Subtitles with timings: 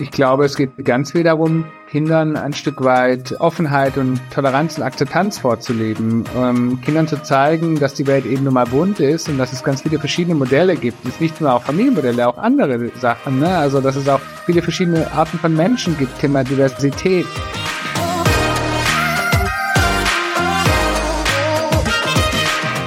[0.00, 4.84] Ich glaube, es geht ganz viel darum, Kindern ein Stück weit Offenheit und Toleranz und
[4.84, 6.24] Akzeptanz vorzuleben.
[6.34, 9.62] Ähm, Kindern zu zeigen, dass die Welt eben nun mal bunt ist und dass es
[9.62, 11.04] ganz viele verschiedene Modelle gibt.
[11.04, 13.40] Es ist nicht nur auch Familienmodelle, auch andere Sachen.
[13.40, 13.48] Ne?
[13.58, 17.26] Also dass es auch viele verschiedene Arten von Menschen gibt, Thema Diversität.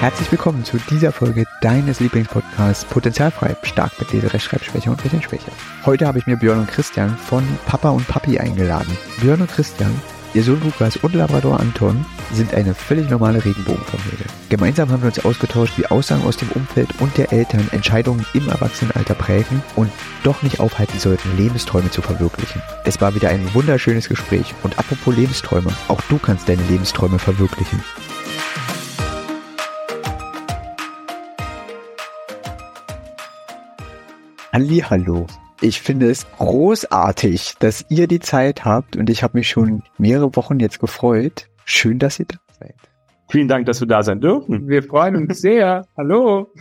[0.04, 5.50] Herzlich willkommen zu dieser Folge deines Lieblingspodcasts Potenzialfrei, stark mit Lese, Rechtschreibschwäche und Medienschwäche.
[5.86, 8.98] Heute habe ich mir Björn und Christian von Papa und Papi eingeladen.
[9.22, 9.96] Björn und Christian,
[10.34, 14.26] ihr Sohn Lukas und Labrador Anton sind eine völlig normale Regenbogenfamilie.
[14.50, 18.50] Gemeinsam haben wir uns ausgetauscht, wie Aussagen aus dem Umfeld und der Eltern Entscheidungen im
[18.50, 19.90] Erwachsenenalter prägen und
[20.24, 22.62] doch nicht aufhalten sollten, Lebensträume zu verwirklichen.
[22.84, 27.82] Es war wieder ein wunderschönes Gespräch und apropos Lebensträume, auch du kannst deine Lebensträume verwirklichen.
[34.54, 35.26] Hallo.
[35.62, 40.36] Ich finde es großartig, dass ihr die Zeit habt und ich habe mich schon mehrere
[40.36, 41.48] Wochen jetzt gefreut.
[41.66, 42.76] Schön, dass ihr da seid.
[43.30, 44.68] Vielen Dank, dass wir da sein dürfen.
[44.68, 45.88] Wir freuen uns sehr.
[45.98, 46.52] Hallo.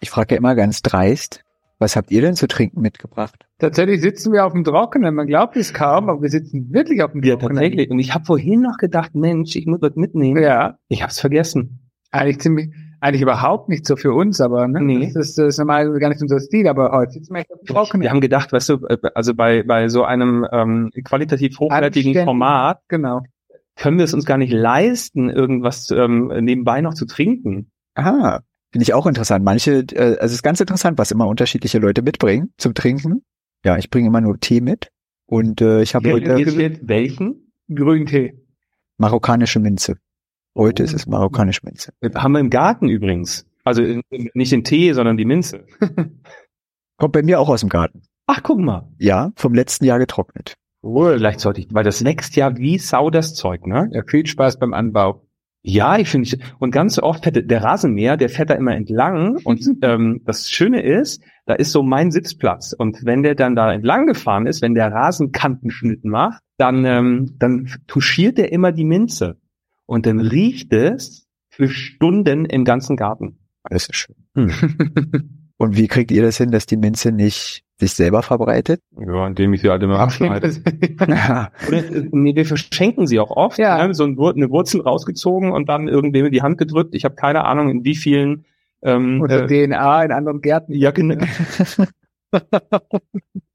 [0.00, 1.44] Ich frage ja immer ganz dreist,
[1.78, 3.46] was habt ihr denn zu trinken mitgebracht?
[3.58, 5.14] Tatsächlich sitzen wir auf dem Trockenen.
[5.14, 7.54] Man glaubt es kaum, aber wir sitzen wirklich auf dem Ja, Trockenen.
[7.54, 7.90] tatsächlich.
[7.90, 10.42] Und ich habe vorhin noch gedacht, Mensch, ich muss was mitnehmen.
[10.42, 11.88] Ja, Ich habe es vergessen.
[12.10, 12.70] eigentlich ziemlich,
[13.02, 14.80] eigentlich überhaupt nicht so für uns, aber ne?
[14.80, 15.06] Nee.
[15.12, 17.58] das, ist, das ist normal gar nicht unser Stil, aber heute sitzen wir echt auf
[17.58, 18.02] dem Trockenen.
[18.02, 22.24] Wir haben gedacht, weißt du, äh, also bei, bei so einem ähm, qualitativ hochwertigen Anständig.
[22.24, 23.22] Format Genau.
[23.74, 27.72] können wir es uns gar nicht leisten, irgendwas ähm, nebenbei noch zu trinken.
[27.94, 29.44] Aha, finde ich auch interessant.
[29.44, 33.24] Manche, äh, also es ist ganz interessant, was immer unterschiedliche Leute mitbringen zum Trinken.
[33.64, 34.90] Ja, ich bringe immer nur Tee mit
[35.26, 36.36] und äh, ich habe heute
[36.86, 37.52] welchen?
[37.72, 38.34] Grüntee.
[38.98, 39.96] marokkanische Minze.
[40.56, 41.92] Heute ist es marokkanische Minze.
[42.00, 43.46] Äh, Haben wir im Garten übrigens.
[43.64, 45.64] Also nicht den Tee, sondern die Minze.
[46.98, 48.02] Kommt bei mir auch aus dem Garten.
[48.26, 48.88] Ach, guck mal.
[48.98, 50.54] Ja, vom letzten Jahr getrocknet.
[50.82, 53.88] Vielleicht sollte ich, weil das wächst ja wie Sau das Zeug, ne?
[53.92, 55.22] Ja, viel Spaß beim Anbau.
[55.64, 59.64] Ja, ich finde, und ganz oft fährt der Rasenmäher, der fährt da immer entlang und
[59.82, 64.06] ähm, das Schöne ist, da ist so mein Sitzplatz und wenn der dann da entlang
[64.06, 69.36] gefahren ist, wenn der Rasenkantenschnitt macht, dann dann, dann touchiert er immer die Minze
[69.86, 73.38] und dann riecht es für Stunden im ganzen Garten.
[73.68, 74.16] Das ist schön.
[74.34, 74.50] Hm.
[75.62, 78.80] Und wie kriegt ihr das hin, dass die Minze nicht sich selber verbreitet?
[78.98, 80.48] Ja, indem ich sie halt immer abschneide.
[81.00, 81.50] Oder,
[82.10, 83.58] nee, wir verschenken sie auch oft.
[83.58, 83.86] Ja.
[83.86, 83.94] Ne?
[83.94, 86.96] So eine Wurzel rausgezogen und dann irgendwem in die Hand gedrückt.
[86.96, 88.44] Ich habe keine Ahnung, in wie vielen
[88.82, 90.72] ähm, Oder äh, DNA in anderen Gärten.
[90.72, 91.24] ja, genau.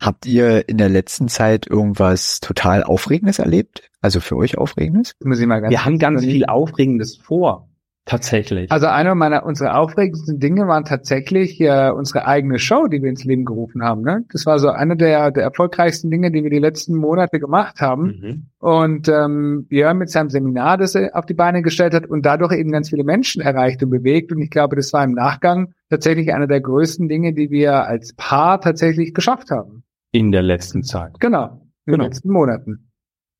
[0.00, 3.90] Habt ihr in der letzten Zeit irgendwas total Aufregendes erlebt?
[4.00, 5.14] Also für euch Aufregendes?
[5.24, 7.68] Muss ich mal ganz Wir haben ganz viel Aufregendes vor,
[8.08, 8.72] tatsächlich.
[8.72, 13.24] Also einer meiner unserer aufregendsten Dinge waren tatsächlich äh, unsere eigene Show, die wir ins
[13.24, 14.02] Leben gerufen haben.
[14.02, 14.24] Ne?
[14.32, 18.04] Das war so eine der, der erfolgreichsten Dinge, die wir die letzten Monate gemacht haben.
[18.04, 18.46] Mhm.
[18.58, 22.52] Und ähm, Björn mit seinem Seminar, das er auf die Beine gestellt hat und dadurch
[22.52, 24.32] eben ganz viele Menschen erreicht und bewegt.
[24.32, 28.14] Und ich glaube, das war im Nachgang tatsächlich eine der größten Dinge, die wir als
[28.14, 29.77] Paar tatsächlich geschafft haben.
[30.12, 31.18] In der letzten Zeit.
[31.20, 31.62] Genau.
[31.86, 32.04] In Genau.
[32.04, 32.90] den letzten Monaten.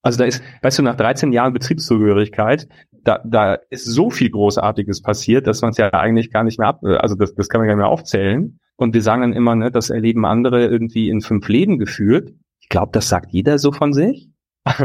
[0.03, 2.69] Also da ist, weißt du, nach 13 Jahren Betriebszugehörigkeit,
[3.03, 6.69] da, da ist so viel Großartiges passiert, dass man es ja eigentlich gar nicht mehr
[6.69, 8.59] ab, also das, das kann man gar nicht mehr aufzählen.
[8.77, 12.33] Und wir sagen dann immer, ne, das erleben andere irgendwie in fünf Leben geführt.
[12.61, 14.31] Ich glaube, das sagt jeder so von sich.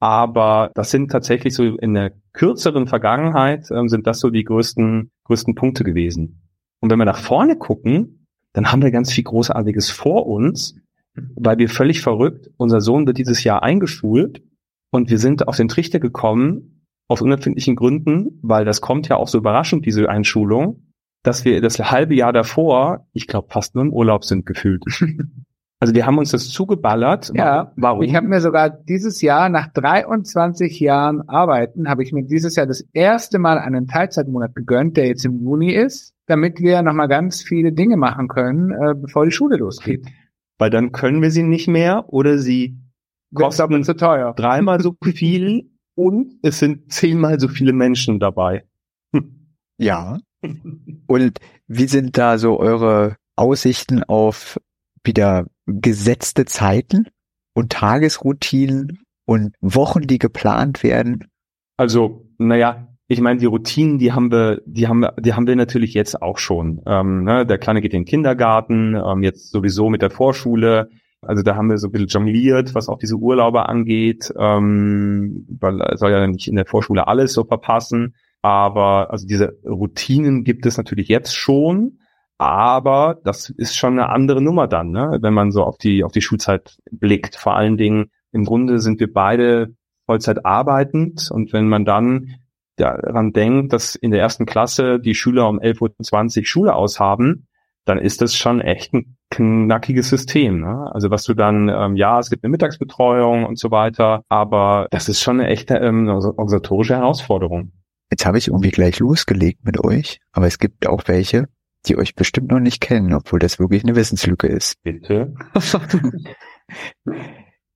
[0.00, 5.10] Aber das sind tatsächlich so in der kürzeren Vergangenheit ähm, sind das so die größten,
[5.24, 6.42] größten Punkte gewesen.
[6.80, 10.76] Und wenn wir nach vorne gucken, dann haben wir ganz viel Großartiges vor uns,
[11.36, 14.42] weil wir völlig verrückt, unser Sohn wird dieses Jahr eingeschult
[14.90, 19.28] und wir sind auf den Trichter gekommen, aus unerfindlichen Gründen, weil das kommt ja auch
[19.28, 20.84] so überraschend, diese Einschulung,
[21.22, 24.84] dass wir das halbe Jahr davor, ich glaube, fast nur im Urlaub sind gefühlt.
[25.80, 27.30] Also wir haben uns das zugeballert.
[27.34, 28.02] Ja, Warum?
[28.02, 32.64] Ich habe mir sogar dieses Jahr, nach 23 Jahren Arbeiten, habe ich mir dieses Jahr
[32.64, 37.42] das erste Mal einen Teilzeitmonat gegönnt, der jetzt im Juni ist, damit wir nochmal ganz
[37.42, 40.06] viele Dinge machen können, äh, bevor die Schule losgeht.
[40.64, 42.78] Weil dann können wir sie nicht mehr oder sie
[43.34, 44.32] kosten so teuer.
[44.32, 48.64] dreimal so viel und es sind zehnmal so viele Menschen dabei.
[49.76, 50.20] Ja.
[51.06, 54.58] Und wie sind da so eure Aussichten auf
[55.04, 57.08] wieder gesetzte Zeiten
[57.52, 61.28] und Tagesroutinen und Wochen, die geplant werden?
[61.76, 65.56] Also, naja, ich meine, die Routinen, die haben wir, die haben wir, die haben wir
[65.56, 66.80] natürlich jetzt auch schon.
[66.86, 70.88] Ähm, ne, der Kleine geht in den Kindergarten, ähm, jetzt sowieso mit der Vorschule.
[71.20, 75.96] Also da haben wir so ein bisschen jongliert, was auch diese Urlaube angeht, ähm, weil
[75.96, 78.14] soll ja nicht in der Vorschule alles so verpassen.
[78.42, 81.98] Aber also diese Routinen gibt es natürlich jetzt schon.
[82.36, 85.18] Aber das ist schon eine andere Nummer dann, ne?
[85.20, 87.36] wenn man so auf die, auf die Schulzeit blickt.
[87.36, 89.74] Vor allen Dingen, im Grunde sind wir beide
[90.06, 92.34] Vollzeit arbeitend und wenn man dann
[92.76, 97.46] daran denkt, dass in der ersten Klasse die Schüler um 11.20 Uhr Schule aushaben,
[97.84, 100.60] dann ist das schon echt ein knackiges System.
[100.60, 100.90] Ne?
[100.92, 105.08] Also was du dann, ähm, ja, es gibt eine Mittagsbetreuung und so weiter, aber das
[105.08, 107.72] ist schon eine echte ähm, organisatorische Herausforderung.
[108.10, 111.48] Jetzt habe ich irgendwie gleich losgelegt mit euch, aber es gibt auch welche,
[111.86, 114.82] die euch bestimmt noch nicht kennen, obwohl das wirklich eine Wissenslücke ist.
[114.82, 115.34] Bitte.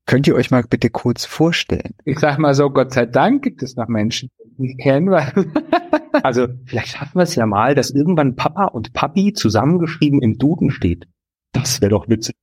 [0.06, 1.94] Könnt ihr euch mal bitte kurz vorstellen?
[2.04, 5.32] Ich sag mal so, Gott sei Dank gibt es noch Menschen, mich kennen, weil
[6.22, 10.70] also vielleicht schaffen wir es ja mal, dass irgendwann Papa und Papi zusammengeschrieben im Duden
[10.70, 11.06] steht.
[11.52, 12.36] Das wäre doch witzig.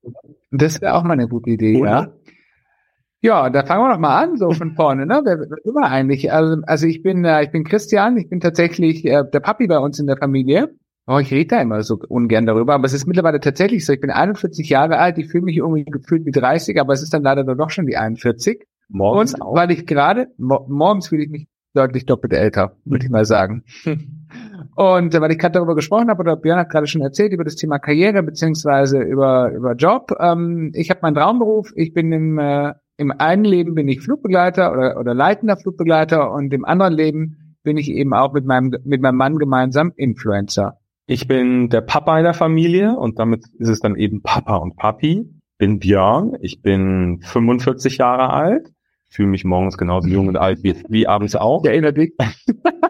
[0.52, 1.90] Das wäre auch mal eine gute Idee, Oder?
[1.90, 2.14] ja.
[3.22, 5.22] Ja, da fangen wir doch mal an, so von vorne, ne?
[5.26, 6.32] Wer, wer immer eigentlich.
[6.32, 9.80] Also, also ich bin, äh, ich bin Christian, ich bin tatsächlich äh, der Papi bei
[9.80, 10.76] uns in der Familie.
[11.08, 13.94] Oh, ich rede da immer so ungern darüber, aber es ist mittlerweile tatsächlich so.
[13.94, 17.14] Ich bin 41 Jahre alt, ich fühle mich irgendwie gefühlt wie 30, aber es ist
[17.14, 18.64] dann leider doch schon die 41.
[18.90, 19.56] Morgens Und auch.
[19.56, 23.64] weil ich gerade, mo morgens fühle ich mich deutlich doppelt älter, würde ich mal sagen.
[24.76, 27.44] Und äh, weil ich gerade darüber gesprochen habe, oder Björn hat gerade schon erzählt, über
[27.44, 30.12] das Thema Karriere beziehungsweise über, über Job.
[30.20, 34.72] Ähm, ich habe meinen Traumberuf, ich bin im, äh, im einen Leben bin ich Flugbegleiter
[34.72, 39.02] oder, oder leitender Flugbegleiter und im anderen Leben bin ich eben auch mit meinem, mit
[39.02, 40.78] meinem Mann gemeinsam Influencer.
[41.08, 44.76] Ich bin der Papa in der Familie und damit ist es dann eben Papa und
[44.76, 45.30] Papi.
[45.58, 48.72] Bin Björn, ich bin 45 Jahre alt,
[49.16, 51.64] fühle mich morgens genauso jung und alt wie, wie abends auch.
[51.66, 52.14] Ja, erinnert dich.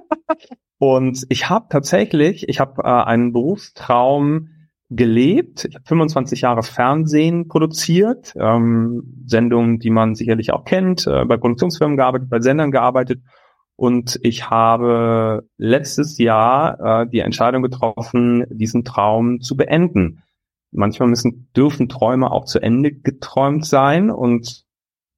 [0.77, 4.49] und ich habe tatsächlich, ich habe äh, einen Berufstraum
[4.89, 5.65] gelebt.
[5.65, 11.37] Ich habe 25 Jahre Fernsehen produziert, ähm, Sendungen, die man sicherlich auch kennt, äh, bei
[11.37, 13.21] Produktionsfirmen gearbeitet, bei Sendern gearbeitet
[13.77, 20.23] und ich habe letztes Jahr äh, die Entscheidung getroffen, diesen Traum zu beenden.
[20.71, 24.65] Manchmal müssen, dürfen Träume auch zu Ende geträumt sein und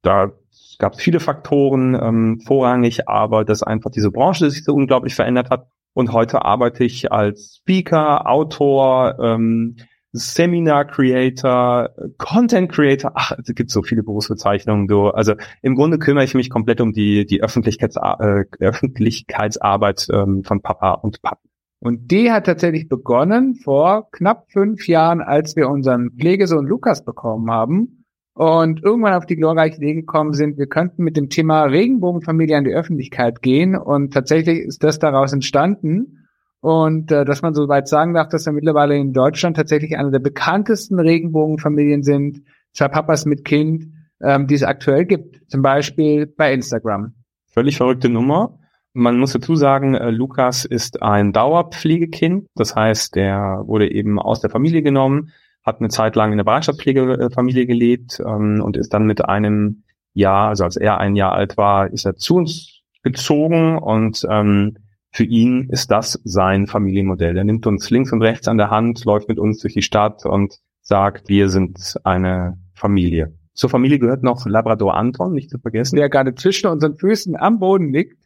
[0.02, 0.32] da
[0.78, 5.68] gab viele Faktoren ähm, vorrangig, aber dass einfach diese Branche sich so unglaublich verändert hat.
[5.92, 9.76] Und heute arbeite ich als Speaker, Autor, ähm,
[10.12, 15.08] Seminar Creator, Content Creator, ach, es gibt so viele Berufsbezeichnungen, du.
[15.08, 20.62] Also im Grunde kümmere ich mich komplett um die, die Öffentlichkeits, äh, Öffentlichkeitsarbeit ähm, von
[20.62, 21.40] Papa und Papa.
[21.80, 27.50] Und die hat tatsächlich begonnen vor knapp fünf Jahren, als wir unseren Pflegesohn Lukas bekommen
[27.50, 27.97] haben
[28.38, 32.62] und irgendwann auf die glorreiche Idee gekommen sind, wir könnten mit dem Thema Regenbogenfamilie an
[32.62, 36.28] die Öffentlichkeit gehen und tatsächlich ist das daraus entstanden.
[36.60, 40.20] Und äh, dass man soweit sagen darf, dass wir mittlerweile in Deutschland tatsächlich eine der
[40.20, 43.86] bekanntesten Regenbogenfamilien sind, zwei Papas mit Kind,
[44.22, 45.40] ähm, die es aktuell gibt.
[45.50, 47.14] Zum Beispiel bei Instagram.
[47.48, 48.60] Völlig verrückte Nummer.
[48.92, 52.46] Man muss dazu sagen, äh, Lukas ist ein Dauerpflegekind.
[52.54, 55.32] Das heißt, der wurde eben aus der Familie genommen,
[55.68, 59.84] hat eine Zeit lang in der Bereitschaftspflegefamilie gelebt ähm, und ist dann mit einem
[60.14, 64.76] Jahr, also als er ein Jahr alt war, ist er zu uns gezogen und ähm,
[65.10, 67.36] für ihn ist das sein Familienmodell.
[67.36, 70.26] Er nimmt uns links und rechts an der Hand, läuft mit uns durch die Stadt
[70.26, 73.34] und sagt, wir sind eine Familie.
[73.54, 75.96] Zur Familie gehört noch Labrador Anton, nicht zu vergessen.
[75.96, 78.16] Der gerade zwischen unseren Füßen am Boden liegt.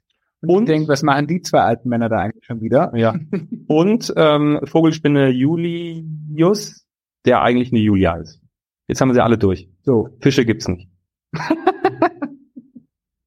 [0.42, 2.92] Und, und denkt, was machen die zwei alten Männer da eigentlich schon wieder?
[2.96, 3.14] Ja.
[3.68, 6.81] und ähm, Vogelspinne Julius,
[7.24, 8.40] der eigentlich eine Julia ist.
[8.88, 9.68] Jetzt haben wir sie alle durch.
[9.82, 10.10] So.
[10.20, 10.88] Fische gibt's nicht.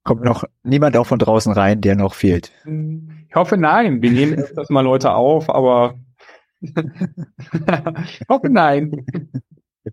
[0.03, 2.51] Kommt noch niemand auch von draußen rein, der noch fehlt?
[3.27, 4.03] Ich hoffe nein.
[4.03, 5.96] Wir nehmen öfters mal Leute auf, aber
[6.62, 9.05] ich hoffe nein.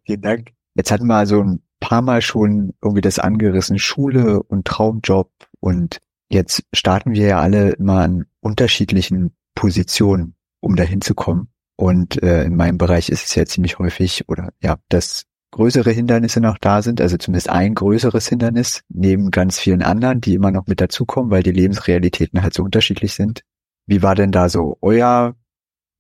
[0.05, 0.53] Vielen Dank.
[0.75, 6.00] Jetzt hatten wir also ein paar Mal schon irgendwie das angerissen, Schule und Traumjob und
[6.31, 11.49] jetzt starten wir ja alle immer an unterschiedlichen Positionen, um dahin zu kommen.
[11.76, 16.41] Und äh, in meinem Bereich ist es ja ziemlich häufig oder ja, das größere Hindernisse
[16.41, 20.67] noch da sind, also zumindest ein größeres Hindernis, neben ganz vielen anderen, die immer noch
[20.67, 23.43] mit dazukommen, weil die Lebensrealitäten halt so unterschiedlich sind.
[23.87, 25.35] Wie war denn da so euer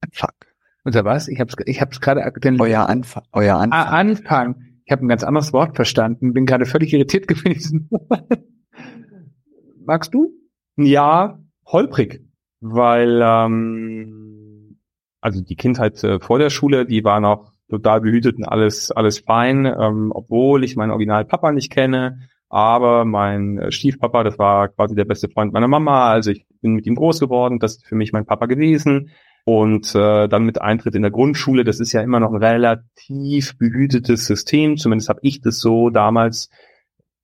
[0.00, 0.32] Anfang?
[0.84, 1.28] Unser was?
[1.28, 2.22] Ich hab's, ich hab's gerade
[2.58, 3.78] euer Anfang, euer Anfang.
[3.78, 4.56] Ah, Anfang.
[4.84, 6.32] Ich habe ein ganz anderes Wort verstanden.
[6.32, 7.88] Bin gerade völlig irritiert gewesen.
[9.84, 10.32] Magst du?
[10.76, 12.24] Ja, holprig,
[12.60, 14.21] weil ähm,
[15.22, 19.20] also die Kindheit äh, vor der Schule, die war noch total behütet und alles, alles
[19.20, 22.28] fein, ähm, obwohl ich meinen Original Papa nicht kenne.
[22.50, 26.10] Aber mein äh, Stiefpapa, das war quasi der beste Freund meiner Mama.
[26.10, 27.60] Also ich bin mit ihm groß geworden.
[27.60, 29.10] Das ist für mich mein Papa gewesen.
[29.44, 33.56] Und äh, dann mit Eintritt in der Grundschule, das ist ja immer noch ein relativ
[33.58, 34.76] behütetes System.
[34.76, 36.50] Zumindest habe ich das so damals,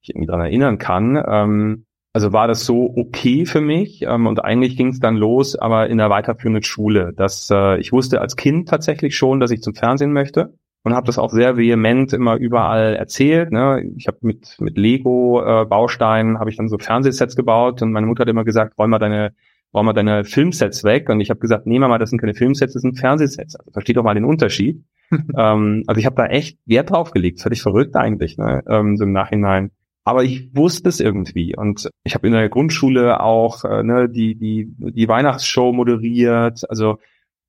[0.01, 4.43] ich irgendwie daran erinnern kann, ähm, also war das so okay für mich ähm, und
[4.43, 7.13] eigentlich ging es dann los, aber in der weiterführenden Schule.
[7.15, 11.05] Dass äh, ich wusste als Kind tatsächlich schon, dass ich zum Fernsehen möchte und habe
[11.05, 13.51] das auch sehr vehement immer überall erzählt.
[13.51, 13.83] Ne?
[13.95, 18.07] Ich habe mit mit Lego äh, Bausteinen habe ich dann so Fernsehsets gebaut und meine
[18.07, 19.33] Mutter hat immer gesagt, räum mal deine
[19.73, 22.73] räum mal deine Filmsets weg und ich habe gesagt, nee Mama, das sind keine Filmsets,
[22.73, 23.55] das sind Fernsehsets.
[23.55, 24.83] Also versteht doch mal den Unterschied.
[25.37, 28.63] ähm, also ich habe da echt Wert drauf gelegt, völlig verrückt eigentlich, ne?
[28.67, 29.71] ähm, so im Nachhinein.
[30.09, 34.33] Aber ich wusste es irgendwie und ich habe in der Grundschule auch äh, ne, die
[34.33, 36.67] die die Weihnachtsshow moderiert.
[36.67, 36.97] Also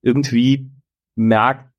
[0.03, 0.71] irgendwie
[1.17, 1.71] merkte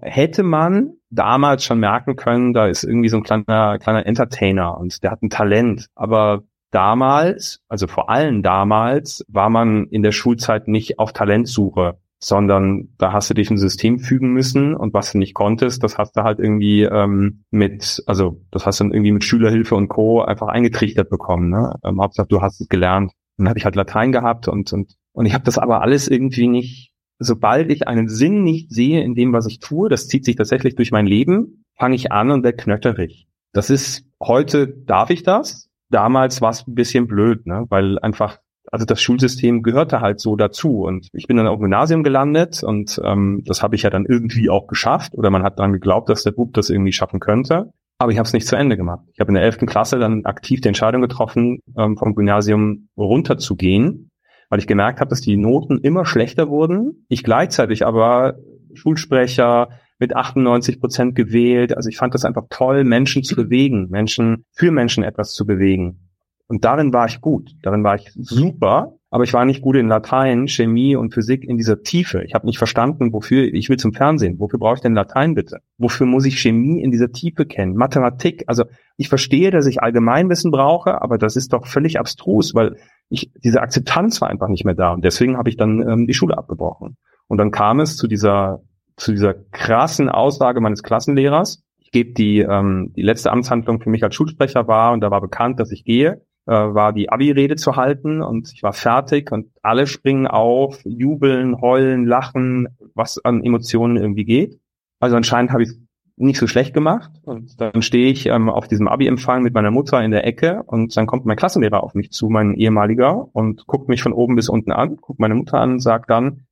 [0.00, 5.02] hätte man damals schon merken können, da ist irgendwie so ein kleiner kleiner Entertainer und
[5.02, 5.88] der hat ein Talent.
[5.96, 12.88] Aber damals, also vor allem damals, war man in der Schulzeit nicht auf Talentsuche sondern
[12.98, 16.16] da hast du dich ein System fügen müssen und was du nicht konntest, das hast
[16.16, 20.22] du halt irgendwie ähm, mit, also das hast du dann irgendwie mit Schülerhilfe und Co.
[20.22, 21.50] einfach eingetrichtert bekommen.
[21.50, 21.74] Ne?
[21.84, 23.12] Ähm, Hauptsache, du hast es gelernt.
[23.36, 26.46] Dann habe ich halt Latein gehabt und und und ich habe das aber alles irgendwie
[26.46, 26.92] nicht.
[27.18, 30.76] Sobald ich einen Sinn nicht sehe in dem, was ich tue, das zieht sich tatsächlich
[30.76, 33.26] durch mein Leben, fange ich an und werde knötterig.
[33.52, 35.68] Das ist heute darf ich das.
[35.90, 37.64] Damals war es ein bisschen blöd, ne?
[37.68, 38.38] weil einfach
[38.70, 40.82] also das Schulsystem gehörte halt so dazu.
[40.82, 44.06] Und ich bin dann auf dem Gymnasium gelandet und ähm, das habe ich ja dann
[44.06, 47.72] irgendwie auch geschafft oder man hat dann geglaubt, dass der Bub das irgendwie schaffen könnte.
[47.98, 49.04] Aber ich habe es nicht zu Ende gemacht.
[49.12, 54.10] Ich habe in der elften Klasse dann aktiv die Entscheidung getroffen, ähm, vom Gymnasium runterzugehen,
[54.50, 57.04] weil ich gemerkt habe, dass die Noten immer schlechter wurden.
[57.08, 58.36] Ich gleichzeitig aber
[58.74, 61.76] Schulsprecher mit 98 Prozent gewählt.
[61.76, 66.07] Also ich fand das einfach toll, Menschen zu bewegen, Menschen für Menschen etwas zu bewegen.
[66.48, 69.88] Und darin war ich gut, darin war ich super, aber ich war nicht gut in
[69.88, 72.22] Latein, Chemie und Physik in dieser Tiefe.
[72.24, 74.38] Ich habe nicht verstanden, wofür ich will zum Fernsehen.
[74.38, 75.58] Wofür brauche ich denn Latein bitte?
[75.76, 77.74] Wofür muss ich Chemie in dieser Tiefe kennen?
[77.74, 78.64] Mathematik, also
[78.96, 82.76] ich verstehe, dass ich Allgemeinwissen brauche, aber das ist doch völlig abstrus, weil
[83.10, 86.14] ich diese Akzeptanz war einfach nicht mehr da und deswegen habe ich dann ähm, die
[86.14, 86.96] Schule abgebrochen.
[87.26, 88.62] Und dann kam es zu dieser
[88.96, 91.62] zu dieser krassen Aussage meines Klassenlehrers.
[91.78, 95.20] Ich gebe die ähm, die letzte Amtshandlung für mich als Schulsprecher war und da war
[95.20, 99.50] bekannt, dass ich gehe äh, war die Abi-Rede zu halten und ich war fertig und
[99.62, 104.58] alle springen auf, jubeln, heulen, lachen, was an Emotionen irgendwie geht.
[104.98, 105.78] Also anscheinend habe ich es
[106.16, 110.02] nicht so schlecht gemacht und dann stehe ich ähm, auf diesem Abi-Empfang mit meiner Mutter
[110.02, 113.90] in der Ecke und dann kommt mein Klassenlehrer auf mich zu, mein ehemaliger, und guckt
[113.90, 116.46] mich von oben bis unten an, guckt meine Mutter an und sagt dann,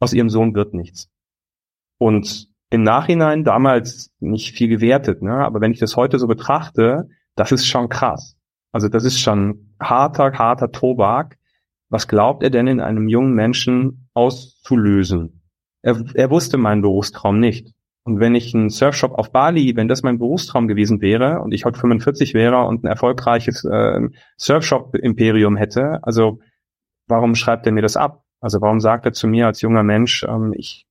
[0.00, 1.10] aus ihrem Sohn wird nichts.
[1.98, 5.34] Und im Nachhinein damals nicht viel gewertet, ne?
[5.34, 8.35] aber wenn ich das heute so betrachte, das ist schon krass.
[8.76, 11.38] Also das ist schon harter, harter Tobak.
[11.88, 15.40] Was glaubt er denn in einem jungen Menschen auszulösen?
[15.80, 17.72] Er, er wusste meinen Berufstraum nicht.
[18.04, 21.64] Und wenn ich einen Surfshop auf Bali, wenn das mein Berufstraum gewesen wäre und ich
[21.64, 26.40] heute 45 wäre und ein erfolgreiches äh, Surfshop-Imperium hätte, also
[27.06, 28.24] warum schreibt er mir das ab?
[28.42, 30.86] Also warum sagt er zu mir als junger Mensch, ähm, ich,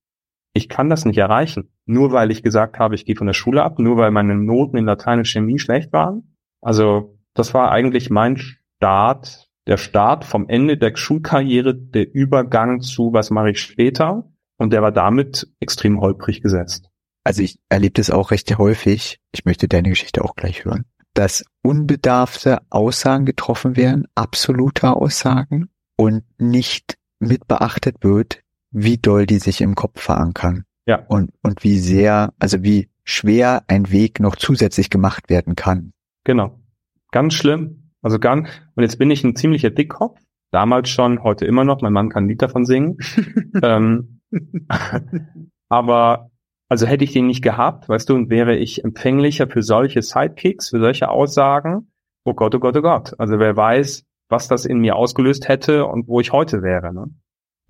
[0.54, 1.70] ich kann das nicht erreichen?
[1.86, 4.78] Nur weil ich gesagt habe, ich gehe von der Schule ab, nur weil meine Noten
[4.78, 6.36] in Latein und Chemie schlecht waren?
[6.62, 13.14] Also das war eigentlich mein Start, der Start vom Ende der Schulkarriere, der Übergang zu,
[13.14, 14.32] was mache ich später?
[14.58, 16.90] Und der war damit extrem holprig gesetzt.
[17.24, 19.20] Also ich erlebe das auch recht häufig.
[19.34, 20.86] Ich möchte deine Geschichte auch gleich hören.
[21.14, 29.40] Dass unbedarfte Aussagen getroffen werden, absolute Aussagen und nicht mit beachtet wird, wie doll die
[29.40, 30.66] sich im Kopf verankern.
[30.86, 31.06] Ja.
[31.08, 35.92] Und, und wie sehr, also wie schwer ein Weg noch zusätzlich gemacht werden kann.
[36.24, 36.60] Genau.
[37.16, 37.94] Ganz schlimm.
[38.02, 40.20] Also ganz, und jetzt bin ich ein ziemlicher Dickkopf.
[40.52, 41.80] Damals schon, heute immer noch.
[41.82, 42.98] Mein Mann kann ein Lied davon singen.
[43.64, 44.20] ähm,
[45.70, 46.30] aber
[46.68, 50.72] also hätte ich den nicht gehabt, weißt du, und wäre ich empfänglicher für solche Sidekicks,
[50.72, 51.90] für solche Aussagen.
[52.26, 53.18] Oh Gott, oh Gott, oh Gott.
[53.18, 56.94] Also wer weiß, was das in mir ausgelöst hätte und wo ich heute wäre.
[56.94, 57.06] Ne?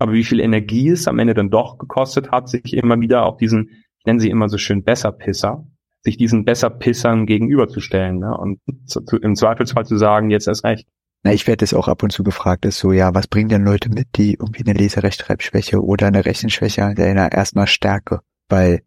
[0.00, 3.36] Aber wie viel Energie es am Ende dann doch gekostet hat, sich immer wieder auf
[3.36, 3.68] diesen,
[4.00, 5.68] ich nenne sie immer so schön Besserpisser,
[6.06, 8.36] sich diesen Besserpissern gegenüberzustellen ne?
[8.36, 10.88] und zu, im Zweifelsfall zu sagen, jetzt erst recht.
[11.24, 13.64] Na, ich werde das auch ab und zu gefragt, ist so, ja, was bringen denn
[13.64, 18.82] Leute mit, die irgendwie eine Leserechtschreibschwäche oder eine Rechenschwäche, der erstmal Stärke, weil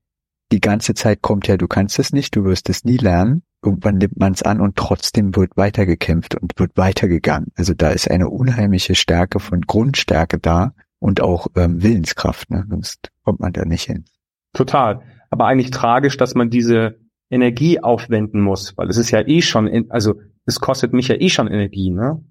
[0.54, 3.44] die ganze Zeit kommt ja, du kannst es nicht, du wirst es nie lernen.
[3.62, 7.52] Irgendwann nimmt man es an und trotzdem wird weitergekämpft und wird weitergegangen.
[7.58, 12.66] Also da ist eine unheimliche Stärke von Grundstärke da und auch ähm, Willenskraft, ne?
[12.70, 14.06] sonst kommt man da nicht hin.
[14.54, 15.02] Total.
[15.30, 16.96] Aber eigentlich tragisch, dass man diese
[17.30, 21.16] Energie aufwenden muss, weil es ist ja eh schon, in, also es kostet mich ja
[21.16, 22.24] eh schon Energie, ne?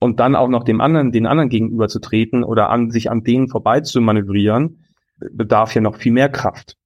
[0.00, 3.24] Und dann auch noch dem anderen, den anderen gegenüber zu treten oder an sich an
[3.24, 4.84] denen vorbei zu manövrieren,
[5.32, 6.76] bedarf ja noch viel mehr Kraft.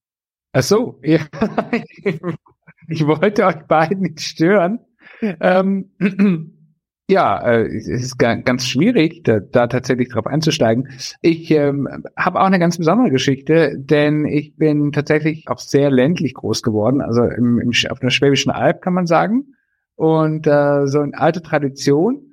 [0.52, 1.20] Ach so, ja.
[2.88, 4.80] ich wollte euch beiden nicht stören.
[5.20, 5.90] Ähm,
[7.12, 10.88] Ja, äh, es ist ganz schwierig, da, da tatsächlich drauf einzusteigen.
[11.20, 16.32] Ich ähm, habe auch eine ganz besondere Geschichte, denn ich bin tatsächlich auch sehr ländlich
[16.32, 19.48] groß geworden, also im, im, auf der Schwäbischen Alb kann man sagen.
[19.94, 22.32] Und äh, so eine alte Tradition.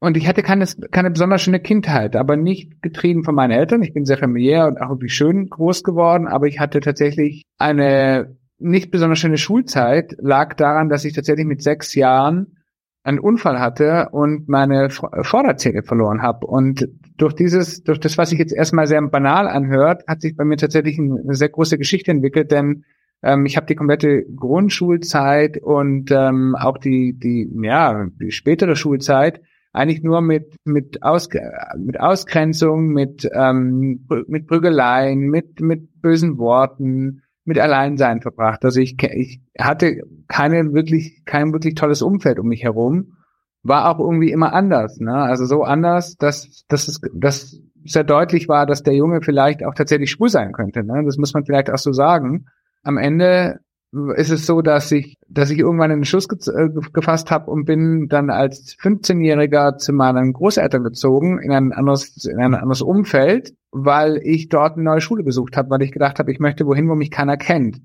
[0.00, 3.84] Und ich hatte keine, keine besonders schöne Kindheit, aber nicht getrieben von meinen Eltern.
[3.84, 8.36] Ich bin sehr familiär und auch irgendwie schön groß geworden, aber ich hatte tatsächlich eine
[8.58, 12.57] nicht besonders schöne Schulzeit, lag daran, dass ich tatsächlich mit sechs Jahren
[13.08, 16.46] einen Unfall hatte und meine Vorderzähne verloren habe.
[16.46, 20.44] Und durch dieses, durch das, was sich jetzt erstmal sehr banal anhört, hat sich bei
[20.44, 22.84] mir tatsächlich eine sehr große Geschichte entwickelt, denn
[23.22, 29.40] ähm, ich habe die komplette Grundschulzeit und ähm, auch die, die, ja, die spätere Schulzeit
[29.72, 31.28] eigentlich nur mit mit, Aus,
[31.76, 38.64] mit Ausgrenzung, mit ähm, mit Prügeleien, mit mit bösen Worten, mit Alleinsein verbracht.
[38.64, 43.14] Also ich, ich hatte keine wirklich, kein wirklich tolles Umfeld um mich herum.
[43.62, 45.14] War auch irgendwie immer anders, ne?
[45.14, 49.74] Also so anders, dass, dass es, dass sehr deutlich war, dass der Junge vielleicht auch
[49.74, 50.84] tatsächlich schwul sein könnte.
[50.84, 51.02] Ne?
[51.04, 52.46] Das muss man vielleicht auch so sagen.
[52.82, 53.60] Am Ende
[54.16, 57.64] ist es so, dass ich, dass ich irgendwann einen Schuss ge äh, gefasst habe und
[57.64, 63.54] bin dann als 15-Jähriger zu meinen Großeltern gezogen in ein anderes, in ein anderes Umfeld,
[63.70, 66.88] weil ich dort eine neue Schule besucht habe, weil ich gedacht habe, ich möchte wohin,
[66.88, 67.80] wo mich keiner kennt.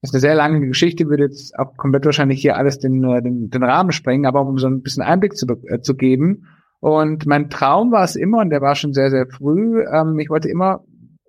[0.00, 3.20] Das ist eine sehr lange Geschichte, würde jetzt auch komplett wahrscheinlich hier alles den, äh,
[3.20, 6.46] den, den Rahmen sprengen, aber um so ein bisschen Einblick zu, äh, zu geben.
[6.80, 10.30] Und mein Traum war es immer, und der war schon sehr, sehr früh, ähm, ich
[10.30, 10.84] wollte immer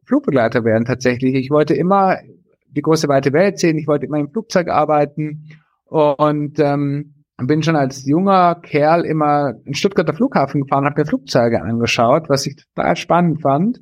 [0.05, 1.35] Flugbegleiter werden tatsächlich.
[1.35, 2.17] Ich wollte immer
[2.75, 3.77] die große weite Welt sehen.
[3.77, 5.49] Ich wollte immer im Flugzeug arbeiten
[5.85, 11.61] und ähm, bin schon als junger Kerl immer in Stuttgarter Flughafen gefahren, habe mir Flugzeuge
[11.61, 13.79] angeschaut, was ich total spannend fand.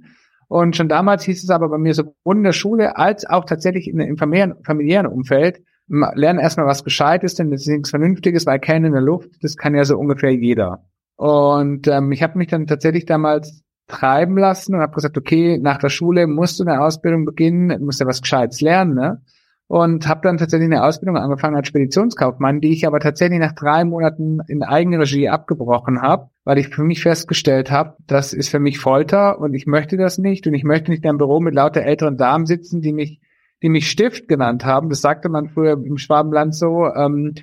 [0.48, 3.88] Und schon damals hieß es aber bei mir sowohl in der Schule als auch tatsächlich
[3.88, 8.86] in, im familiären, Umfeld, lernen erstmal was Gescheites, denn das ist nichts Vernünftiges, weil kennen
[8.86, 10.86] in der Luft, das kann ja so ungefähr jeder.
[11.16, 15.78] Und ähm, ich habe mich dann tatsächlich damals treiben lassen und habe gesagt, okay, nach
[15.78, 19.22] der Schule musst du eine Ausbildung beginnen, musst ja was Gescheites lernen, ne?
[19.70, 23.84] Und habe dann tatsächlich eine Ausbildung angefangen als Speditionskaufmann, die ich aber tatsächlich nach drei
[23.84, 28.80] Monaten in Eigenregie abgebrochen habe, weil ich für mich festgestellt habe, das ist für mich
[28.80, 31.82] Folter und ich möchte das nicht und ich möchte nicht in einem Büro mit lauter
[31.82, 33.20] älteren Damen sitzen, die mich,
[33.62, 34.88] die mich Stift genannt haben.
[34.88, 36.86] Das sagte man früher im Schwabenland so.
[36.86, 37.34] Ähm,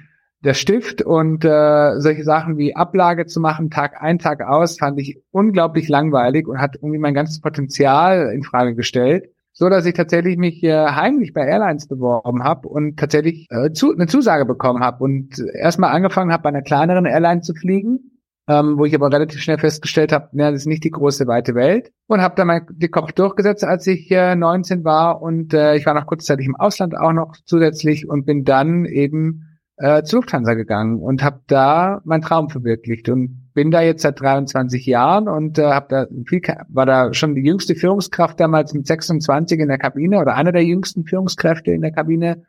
[0.44, 5.00] der Stift und äh, solche Sachen wie Ablage zu machen, Tag ein, Tag aus, fand
[5.00, 9.94] ich unglaublich langweilig und hat irgendwie mein ganzes Potenzial in Frage gestellt, so dass ich
[9.94, 14.84] tatsächlich mich äh, heimlich bei Airlines beworben habe und tatsächlich äh, zu, eine Zusage bekommen
[14.84, 18.10] habe und erstmal angefangen habe, bei einer kleineren Airline zu fliegen.
[18.46, 21.54] Ähm, wo ich aber relativ schnell festgestellt habe, ja, das ist nicht die große weite
[21.54, 25.76] Welt und habe dann mal den Kopf durchgesetzt, als ich äh, 19 war und äh,
[25.76, 29.43] ich war noch kurzzeitig im Ausland auch noch zusätzlich und bin dann eben
[29.76, 34.20] äh, zu Lufthansa gegangen und habe da meinen Traum verwirklicht und bin da jetzt seit
[34.20, 38.86] 23 Jahren und äh, hab da viel, war da schon die jüngste Führungskraft damals mit
[38.86, 42.44] 26 in der Kabine oder einer der jüngsten Führungskräfte in der Kabine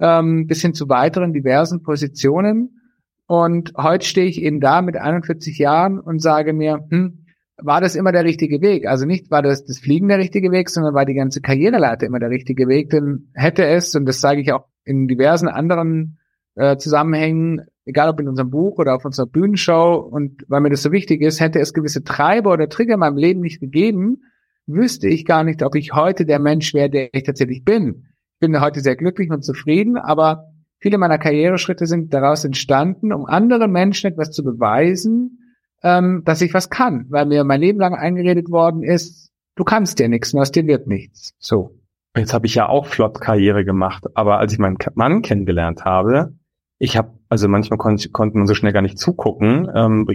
[0.00, 2.80] ähm, bis hin zu weiteren diversen Positionen.
[3.26, 7.24] Und heute stehe ich eben da mit 41 Jahren und sage mir, hm,
[7.60, 8.86] war das immer der richtige Weg?
[8.86, 12.20] Also nicht war das das Fliegen der richtige Weg, sondern war die ganze Karriereleiter immer
[12.20, 12.90] der richtige Weg.
[12.90, 16.17] Denn hätte es, und das sage ich auch in diversen anderen
[16.58, 20.82] äh, Zusammenhängen, egal ob in unserem Buch oder auf unserer Bühnenshow und weil mir das
[20.82, 24.22] so wichtig ist, hätte es gewisse Treiber oder Trigger in meinem Leben nicht gegeben,
[24.66, 28.06] wüsste ich gar nicht, ob ich heute der Mensch wäre, der ich tatsächlich bin.
[28.34, 33.26] Ich bin heute sehr glücklich und zufrieden, aber viele meiner Karriereschritte sind daraus entstanden, um
[33.26, 37.94] anderen Menschen etwas zu beweisen, ähm, dass ich was kann, weil mir mein Leben lang
[37.94, 41.34] eingeredet worden ist, du kannst dir nichts, aus dir wird nichts.
[41.38, 41.74] So.
[42.16, 46.32] Jetzt habe ich ja auch flott Karriere gemacht, aber als ich meinen Mann kennengelernt habe,
[46.78, 49.68] ich habe, also manchmal kon konnte man so schnell gar nicht zugucken.
[49.74, 50.06] Ähm,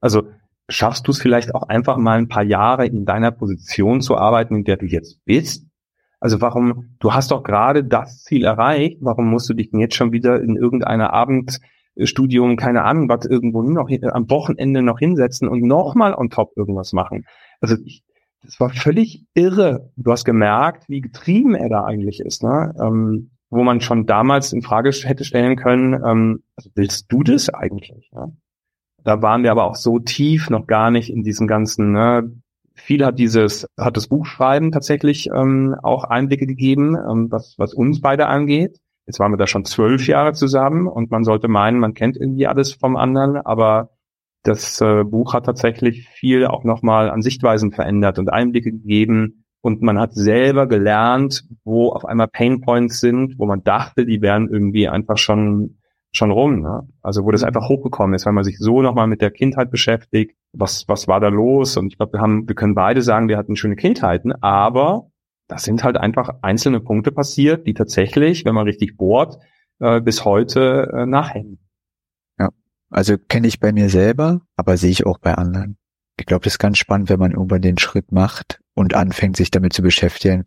[0.00, 0.22] also
[0.68, 4.56] schaffst du es vielleicht auch einfach mal ein paar Jahre in deiner Position zu arbeiten,
[4.56, 5.66] in der du jetzt bist?
[6.20, 9.94] Also warum, du hast doch gerade das Ziel erreicht, warum musst du dich denn jetzt
[9.94, 15.62] schon wieder in irgendeiner Abendstudium, keine Ahnung, was irgendwo noch am Wochenende noch hinsetzen und
[15.62, 17.24] nochmal on top irgendwas machen?
[17.60, 18.04] Also ich,
[18.42, 19.90] das war völlig irre.
[19.96, 22.42] Du hast gemerkt, wie getrieben er da eigentlich ist.
[22.42, 22.74] Ne?
[22.78, 27.48] Ähm, wo man schon damals in Frage hätte stellen können, ähm, also willst du das
[27.48, 28.10] eigentlich?
[28.12, 28.28] Ja?
[29.02, 32.32] Da waren wir aber auch so tief noch gar nicht in diesem ganzen, ne?
[32.74, 38.00] viel hat dieses, hat das Buchschreiben tatsächlich ähm, auch Einblicke gegeben, ähm, was, was uns
[38.00, 38.78] beide angeht.
[39.06, 42.46] Jetzt waren wir da schon zwölf Jahre zusammen und man sollte meinen, man kennt irgendwie
[42.46, 43.90] alles vom anderen, aber
[44.42, 49.82] das äh, Buch hat tatsächlich viel auch nochmal an Sichtweisen verändert und Einblicke gegeben, und
[49.82, 54.88] man hat selber gelernt, wo auf einmal Painpoints sind, wo man dachte, die wären irgendwie
[54.88, 55.76] einfach schon
[56.12, 56.88] schon rum, ne?
[57.02, 60.36] Also wo das einfach hochgekommen ist, weil man sich so nochmal mit der Kindheit beschäftigt,
[60.52, 61.76] was, was war da los?
[61.76, 65.10] Und ich glaube, wir haben, wir können beide sagen, wir hatten schöne Kindheiten, aber
[65.46, 69.38] das sind halt einfach einzelne Punkte passiert, die tatsächlich, wenn man richtig bohrt,
[69.78, 71.58] äh, bis heute äh, nachhängen.
[72.38, 72.48] Ja,
[72.90, 75.76] also kenne ich bei mir selber, aber sehe ich auch bei anderen.
[76.18, 79.50] Ich glaube, das ist ganz spannend, wenn man irgendwann den Schritt macht und anfängt, sich
[79.50, 80.44] damit zu beschäftigen,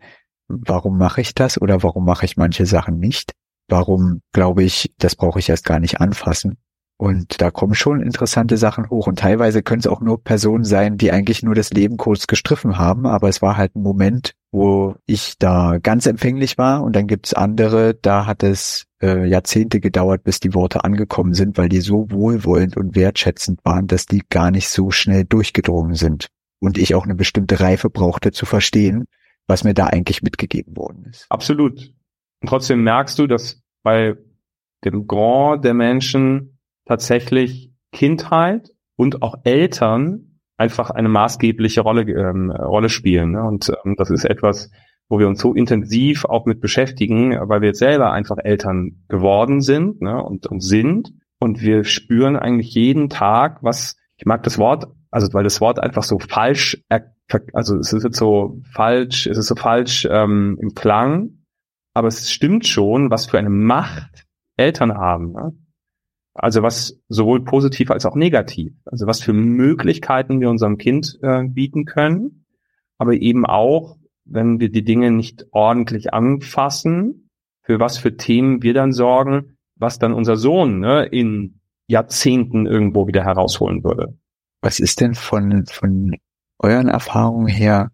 [0.48, 3.32] warum mache ich das oder warum mache ich manche Sachen nicht?
[3.70, 6.58] Warum glaube ich, das brauche ich erst gar nicht anfassen?
[6.98, 9.08] Und da kommen schon interessante Sachen hoch.
[9.08, 12.78] Und teilweise können es auch nur Personen sein, die eigentlich nur das Leben kurz gestriffen
[12.78, 13.06] haben.
[13.08, 16.84] Aber es war halt ein Moment, wo ich da ganz empfänglich war.
[16.84, 21.58] Und dann gibt's andere, da hat es äh, Jahrzehnte gedauert, bis die Worte angekommen sind,
[21.58, 26.28] weil die so wohlwollend und wertschätzend waren, dass die gar nicht so schnell durchgedrungen sind.
[26.64, 29.04] Und ich auch eine bestimmte Reife brauchte zu verstehen,
[29.48, 31.26] was mir da eigentlich mitgegeben worden ist.
[31.28, 31.94] Absolut.
[32.40, 34.16] Und trotzdem merkst du, dass bei
[34.86, 42.88] dem Grand der Menschen tatsächlich Kindheit und auch Eltern einfach eine maßgebliche Rolle, ähm, Rolle
[42.88, 43.32] spielen.
[43.32, 43.44] Ne?
[43.44, 44.72] Und ähm, das ist etwas,
[45.10, 49.60] wo wir uns so intensiv auch mit beschäftigen, weil wir jetzt selber einfach Eltern geworden
[49.60, 50.24] sind ne?
[50.24, 51.12] und, und sind.
[51.40, 55.80] Und wir spüren eigentlich jeden Tag, was, ich mag das Wort, also weil das Wort
[55.80, 56.84] einfach so falsch,
[57.54, 61.44] also es ist jetzt so falsch, es ist so falsch ähm, im Klang,
[61.94, 64.26] aber es stimmt schon, was für eine Macht
[64.58, 65.34] Eltern haben.
[65.34, 65.54] Ne?
[66.34, 68.74] Also was sowohl positiv als auch negativ.
[68.86, 72.46] Also was für Möglichkeiten wir unserem Kind äh, bieten können,
[72.98, 77.30] aber eben auch, wenn wir die Dinge nicht ordentlich anfassen,
[77.62, 83.06] für was für Themen wir dann sorgen, was dann unser Sohn ne, in Jahrzehnten irgendwo
[83.06, 84.18] wieder herausholen würde.
[84.64, 86.16] Was ist denn von, von
[86.58, 87.92] euren Erfahrungen her,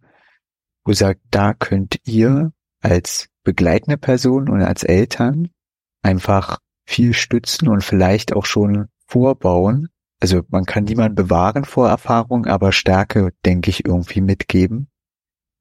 [0.85, 5.49] wo sagt, da könnt ihr als begleitende Person und als Eltern
[6.03, 9.89] einfach viel stützen und vielleicht auch schon vorbauen.
[10.19, 14.89] Also man kann niemanden bewahren vor Erfahrung, aber Stärke, denke ich, irgendwie mitgeben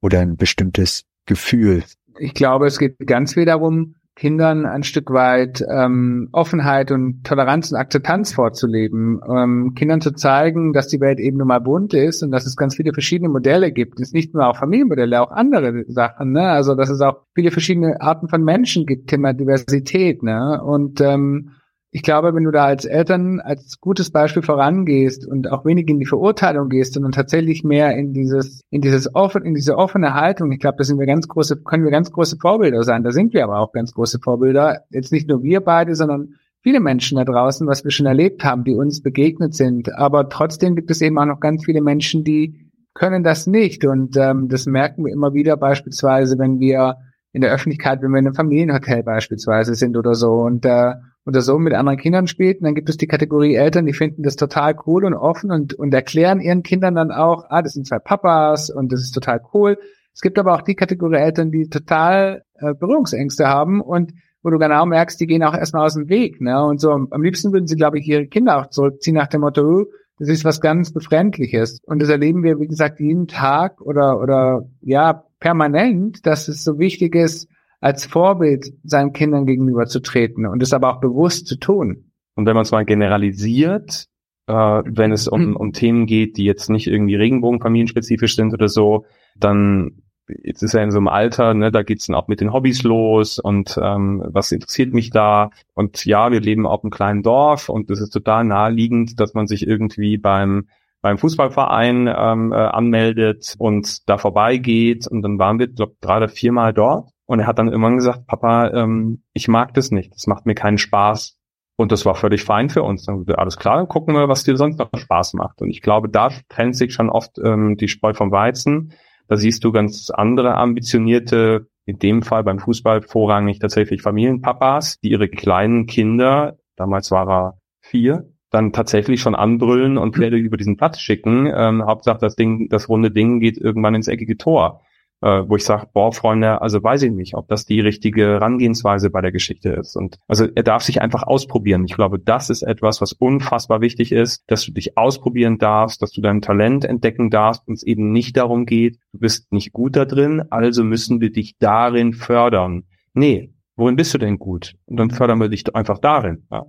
[0.01, 1.83] oder ein bestimmtes Gefühl.
[2.19, 7.71] Ich glaube, es geht ganz viel darum, Kindern ein Stück weit ähm, Offenheit und Toleranz
[7.71, 12.21] und Akzeptanz vorzuleben, ähm, Kindern zu zeigen, dass die Welt eben nun mal bunt ist
[12.21, 13.99] und dass es ganz viele verschiedene Modelle gibt.
[13.99, 16.33] Es ist nicht nur auch Familienmodelle, auch andere Sachen.
[16.33, 16.49] Ne?
[16.49, 20.21] Also dass es auch viele verschiedene Arten von Menschen gibt, Thema Diversität.
[20.21, 20.61] Ne?
[20.61, 21.51] Und ähm,
[21.91, 25.99] ich glaube, wenn du da als Eltern als gutes Beispiel vorangehst und auch wenig in
[25.99, 30.51] die Verurteilung gehst, sondern tatsächlich mehr in dieses, in dieses offen, in diese offene Haltung,
[30.51, 33.03] ich glaube, da sind wir ganz große, können wir ganz große Vorbilder sein.
[33.03, 34.81] Da sind wir aber auch ganz große Vorbilder.
[34.91, 38.63] Jetzt nicht nur wir beide, sondern viele Menschen da draußen, was wir schon erlebt haben,
[38.63, 39.91] die uns begegnet sind.
[39.95, 43.83] Aber trotzdem gibt es eben auch noch ganz viele Menschen, die können das nicht.
[43.83, 46.97] Und ähm, das merken wir immer wieder beispielsweise, wenn wir
[47.31, 50.33] in der Öffentlichkeit, wenn wir in einem Familienhotel beispielsweise sind oder so.
[50.33, 50.93] Und äh,
[51.29, 52.57] und der Sohn mit anderen Kindern spielt.
[52.57, 55.75] Und dann gibt es die Kategorie Eltern, die finden das total cool und offen und,
[55.75, 59.39] und erklären ihren Kindern dann auch, ah, das sind zwei Papas und das ist total
[59.53, 59.77] cool.
[60.11, 64.57] Es gibt aber auch die Kategorie Eltern, die total äh, Berührungsängste haben und wo du
[64.57, 66.41] genau merkst, die gehen auch erstmal aus dem Weg.
[66.41, 66.65] Ne?
[66.65, 69.61] Und so am liebsten würden sie, glaube ich, ihre Kinder auch zurückziehen nach dem Motto,
[69.61, 69.85] oh,
[70.17, 71.79] das ist was ganz Befremdliches.
[71.85, 76.79] Und das erleben wir, wie gesagt, jeden Tag oder, oder ja, permanent, dass es so
[76.79, 77.47] wichtig ist,
[77.81, 82.11] als Vorbild seinen Kindern gegenüber zu treten und es aber auch bewusst zu tun.
[82.35, 84.07] Und wenn man es mal generalisiert,
[84.47, 89.05] äh, wenn es um, um Themen geht, die jetzt nicht irgendwie Regenbogenfamilienspezifisch sind oder so,
[89.37, 90.01] dann
[90.43, 92.83] jetzt ist er in so einem Alter, ne, da geht's dann auch mit den Hobbys
[92.83, 95.49] los und ähm, was interessiert mich da?
[95.73, 99.47] Und ja, wir leben auf einem kleinen Dorf und es ist total naheliegend, dass man
[99.47, 100.67] sich irgendwie beim
[101.01, 106.27] beim Fußballverein ähm, äh, anmeldet und da vorbeigeht und dann waren wir glaub, drei oder
[106.27, 110.25] viermal dort und er hat dann irgendwann gesagt, Papa, ähm, ich mag das nicht, das
[110.25, 111.37] macht mir keinen Spaß.
[111.75, 113.05] Und das war völlig fein für uns.
[113.05, 115.61] Dann alles klar, dann gucken wir, was dir sonst noch Spaß macht.
[115.61, 118.93] Und ich glaube, da trennt sich schon oft ähm, die Spreu vom Weizen.
[119.27, 125.11] Da siehst du ganz andere ambitionierte, in dem Fall beim Fußball vorrangig tatsächlich Familienpapas, die
[125.11, 130.77] ihre kleinen Kinder, damals war er vier, dann tatsächlich schon anbrüllen und Pferde über diesen
[130.77, 131.45] Platz schicken.
[131.45, 134.81] Ähm, Hauptsache das Ding, das runde Ding geht irgendwann ins eckige Tor
[135.21, 139.09] äh, wo ich sage, boah, Freunde, also weiß ich nicht, ob das die richtige Herangehensweise
[139.09, 139.95] bei der Geschichte ist.
[139.95, 141.83] Und also er darf sich einfach ausprobieren.
[141.85, 146.11] Ich glaube, das ist etwas, was unfassbar wichtig ist, dass du dich ausprobieren darfst, dass
[146.11, 149.95] du dein Talent entdecken darfst und es eben nicht darum geht, du bist nicht gut
[149.95, 152.83] da drin, also müssen wir dich darin fördern.
[153.13, 154.75] Nee, worin bist du denn gut?
[154.85, 156.47] Und dann fördern wir dich einfach darin.
[156.51, 156.65] Ja.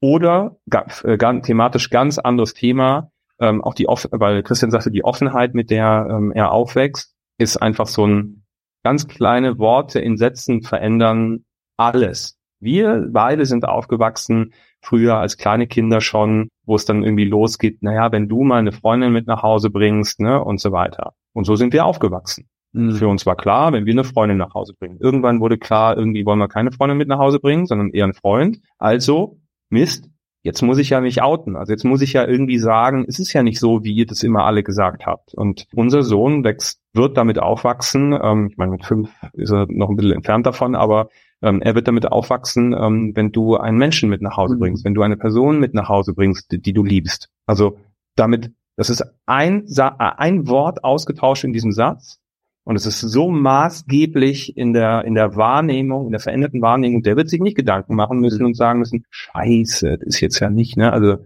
[0.00, 3.10] Oder äh, thematisch ganz anderes Thema,
[3.40, 7.56] ähm, auch die, Off weil Christian sagte, die Offenheit, mit der ähm, er aufwächst ist
[7.56, 8.44] einfach so ein
[8.84, 11.44] ganz kleine Worte in Sätzen verändern
[11.76, 12.36] alles.
[12.60, 18.10] Wir beide sind aufgewachsen, früher als kleine Kinder schon, wo es dann irgendwie losgeht, naja,
[18.12, 21.14] wenn du mal eine Freundin mit nach Hause bringst, ne, und so weiter.
[21.32, 22.48] Und so sind wir aufgewachsen.
[22.72, 22.92] Mhm.
[22.92, 24.98] Für uns war klar, wenn wir eine Freundin nach Hause bringen.
[25.00, 28.14] Irgendwann wurde klar, irgendwie wollen wir keine Freundin mit nach Hause bringen, sondern eher einen
[28.14, 28.60] Freund.
[28.78, 30.08] Also, Mist,
[30.42, 31.56] jetzt muss ich ja mich outen.
[31.56, 34.22] Also jetzt muss ich ja irgendwie sagen, es ist ja nicht so, wie ihr das
[34.22, 35.34] immer alle gesagt habt.
[35.34, 38.18] Und unser Sohn wächst, wird damit aufwachsen.
[38.20, 41.08] Ähm, ich meine, mit fünf ist er noch ein bisschen entfernt davon, aber
[41.42, 44.60] ähm, er wird damit aufwachsen, ähm, wenn du einen Menschen mit nach Hause mhm.
[44.60, 47.30] bringst, wenn du eine Person mit nach Hause bringst, die, die du liebst.
[47.46, 47.78] Also
[48.16, 49.66] damit, das ist ein,
[49.98, 52.20] ein Wort ausgetauscht in diesem Satz.
[52.68, 57.16] Und es ist so maßgeblich in der, in der Wahrnehmung, in der veränderten Wahrnehmung, der
[57.16, 60.76] wird sich nicht Gedanken machen müssen und sagen müssen, scheiße, das ist jetzt ja nicht,
[60.76, 60.92] ne?
[60.92, 61.16] Also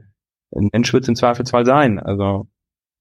[0.55, 1.99] ein Mensch wird es im Zweifelsfall sein.
[1.99, 2.47] Also,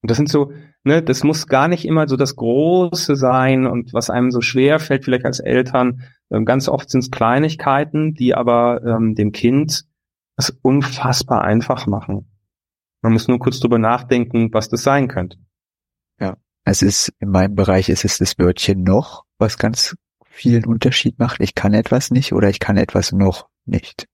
[0.02, 0.50] und das sind so,
[0.82, 4.80] ne, das muss gar nicht immer so das Große sein und was einem so schwer
[4.80, 6.02] fällt, vielleicht als Eltern.
[6.32, 9.84] Ähm, ganz oft sind es Kleinigkeiten, die aber ähm, dem Kind
[10.36, 12.28] es unfassbar einfach machen.
[13.02, 15.38] Man muss nur kurz drüber nachdenken, was das sein könnte.
[16.64, 21.40] Es ist, in meinem Bereich ist es das Wörtchen noch, was ganz vielen Unterschied macht.
[21.40, 24.06] Ich kann etwas nicht oder ich kann etwas noch nicht.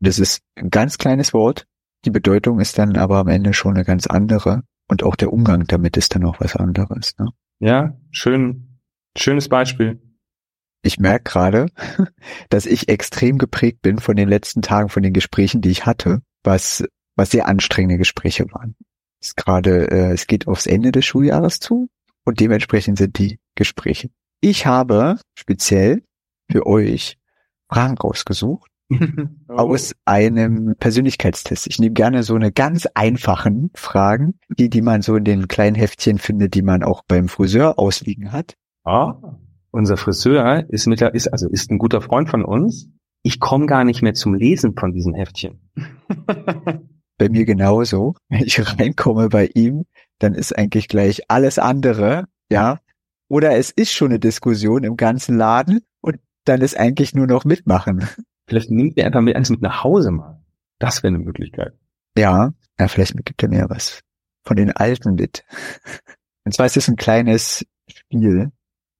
[0.00, 1.66] Das ist ein ganz kleines Wort.
[2.06, 4.62] Die Bedeutung ist dann aber am Ende schon eine ganz andere.
[4.88, 7.14] Und auch der Umgang damit ist dann auch was anderes.
[7.18, 7.28] Ne?
[7.60, 8.80] Ja, schön,
[9.16, 10.00] schönes Beispiel.
[10.82, 11.66] Ich merke gerade,
[12.48, 16.22] dass ich extrem geprägt bin von den letzten Tagen, von den Gesprächen, die ich hatte,
[16.42, 16.82] was,
[17.14, 18.74] was sehr anstrengende Gespräche waren
[19.20, 21.88] ist gerade, äh, es geht aufs Ende des Schuljahres zu
[22.24, 24.10] und dementsprechend sind die Gespräche.
[24.40, 26.02] Ich habe speziell
[26.50, 27.18] für euch
[27.68, 28.70] Fragen rausgesucht
[29.48, 29.52] oh.
[29.52, 31.66] aus einem Persönlichkeitstest.
[31.66, 35.76] Ich nehme gerne so eine ganz einfachen Fragen, die, die man so in den kleinen
[35.76, 38.56] Heftchen findet, die man auch beim Friseur ausliegen hat.
[38.84, 39.36] Ah,
[39.70, 42.88] unser Friseur ist mit der, ist also ist ein guter Freund von uns.
[43.22, 45.60] Ich komme gar nicht mehr zum Lesen von diesen Heftchen.
[47.20, 48.16] bei mir genauso.
[48.28, 49.84] Wenn ich reinkomme bei ihm,
[50.18, 52.80] dann ist eigentlich gleich alles andere, ja.
[53.28, 57.44] Oder es ist schon eine Diskussion im ganzen Laden und dann ist eigentlich nur noch
[57.44, 58.08] mitmachen.
[58.48, 60.42] Vielleicht nimmt er einfach mit eins mit nach Hause mal.
[60.80, 61.74] Das wäre eine Möglichkeit.
[62.16, 64.00] Ja, ja, vielleicht gibt er mir was
[64.42, 65.44] von den Alten mit.
[66.44, 68.50] Und zwar ist es ein kleines Spiel.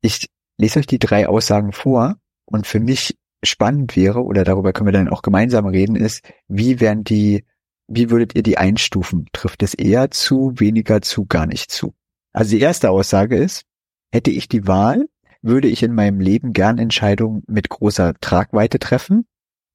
[0.02, 0.28] Ich
[0.58, 4.92] lese euch die drei Aussagen vor und für mich spannend wäre, oder darüber können wir
[4.92, 7.44] dann auch gemeinsam reden, ist, wie werden die
[7.90, 9.26] wie würdet ihr die einstufen?
[9.32, 11.92] Trifft es eher zu, weniger zu, gar nicht zu?
[12.32, 13.64] Also die erste Aussage ist,
[14.12, 15.08] hätte ich die Wahl,
[15.42, 19.26] würde ich in meinem Leben gern Entscheidungen mit großer Tragweite treffen.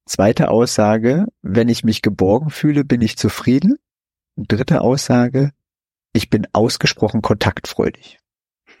[0.06, 3.76] Zweite Aussage, wenn ich mich geborgen fühle, bin ich zufrieden.
[4.36, 5.50] Dritte Aussage,
[6.14, 8.18] ich bin ausgesprochen kontaktfreudig.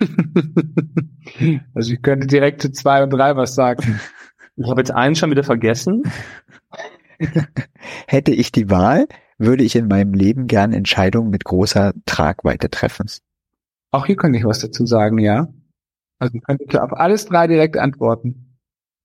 [1.74, 4.00] also ich könnte direkt zu zwei und drei was sagen.
[4.56, 6.04] Ich habe jetzt einen schon wieder vergessen.
[8.06, 9.06] Hätte ich die Wahl,
[9.38, 13.06] würde ich in meinem Leben gern Entscheidungen mit großer Tragweite treffen.
[13.90, 15.48] Auch hier könnte ich was dazu sagen, ja.
[16.18, 18.58] Also könnte ich auf alles drei direkt antworten.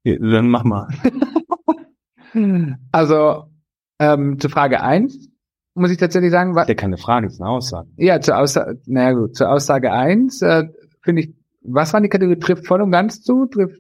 [0.04, 0.88] Ja, dann mach mal.
[2.92, 3.46] also
[4.00, 5.30] ähm, zur Frage eins
[5.74, 6.68] muss ich tatsächlich sagen, was.
[6.68, 7.90] Ja, keine Frage, das ist eine Aussage.
[7.98, 10.68] Ja, zur Aussage, naja gut, zur Aussage eins äh,
[11.02, 12.40] finde ich, was war die Kategorie?
[12.40, 13.46] Trifft voll und ganz zu?
[13.46, 13.80] Trifft,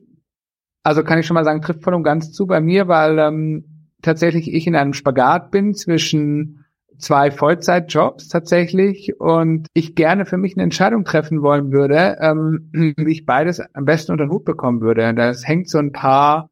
[0.84, 3.71] also kann ich schon mal sagen, trifft voll und ganz zu bei mir, weil ähm,
[4.02, 6.66] tatsächlich ich in einem Spagat bin zwischen
[7.02, 13.12] zwei Vollzeitjobs tatsächlich und ich gerne für mich eine Entscheidung treffen wollen würde, ähm, wie
[13.12, 15.14] ich beides am besten unter den Hut bekommen würde.
[15.14, 16.50] Das hängt so ein paar,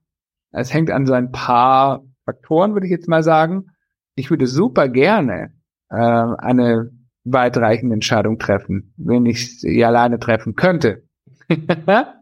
[0.52, 3.68] es hängt an so ein paar Faktoren, würde ich jetzt mal sagen.
[4.16, 5.54] Ich würde super gerne
[5.90, 6.92] äh, eine
[7.24, 11.04] weitreichende Entscheidung treffen, wenn ich sie alleine treffen könnte.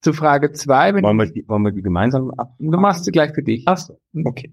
[0.00, 0.94] zu Frage zwei.
[0.94, 2.54] Wollen wir, die, wollen wir die gemeinsam ab?
[2.58, 3.64] Du machst sie gleich für dich.
[3.66, 4.52] Ach so, okay.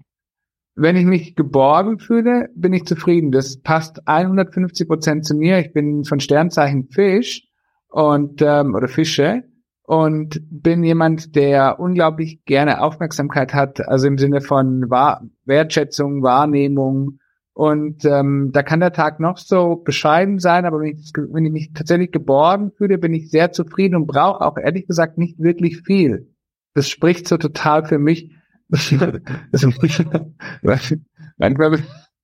[0.74, 3.32] Wenn ich mich geborgen fühle, bin ich zufrieden.
[3.32, 5.58] Das passt 150 Prozent zu mir.
[5.58, 7.48] Ich bin von Sternzeichen Fisch
[7.88, 9.44] und ähm, oder Fische
[9.86, 17.20] und bin jemand, der unglaublich gerne Aufmerksamkeit hat, also im Sinne von Wahr Wertschätzung, Wahrnehmung,
[17.56, 21.52] und ähm, da kann der Tag noch so bescheiden sein, aber wenn ich, wenn ich
[21.52, 25.80] mich tatsächlich geborgen fühle, bin ich sehr zufrieden und brauche auch ehrlich gesagt nicht wirklich
[25.80, 26.34] viel.
[26.74, 28.30] Das spricht so total für mich.
[31.38, 31.78] manchmal,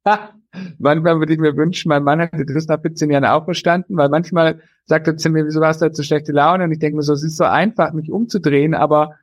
[0.79, 4.11] manchmal würde ich mir wünschen, mein Mann hätte das nach 14 Jahren auch verstanden, weil
[4.11, 6.65] manchmal sagt er zu mir, wieso hast du jetzt so schlechte Laune?
[6.65, 9.15] Und ich denke mir so, es ist so einfach, mich umzudrehen, aber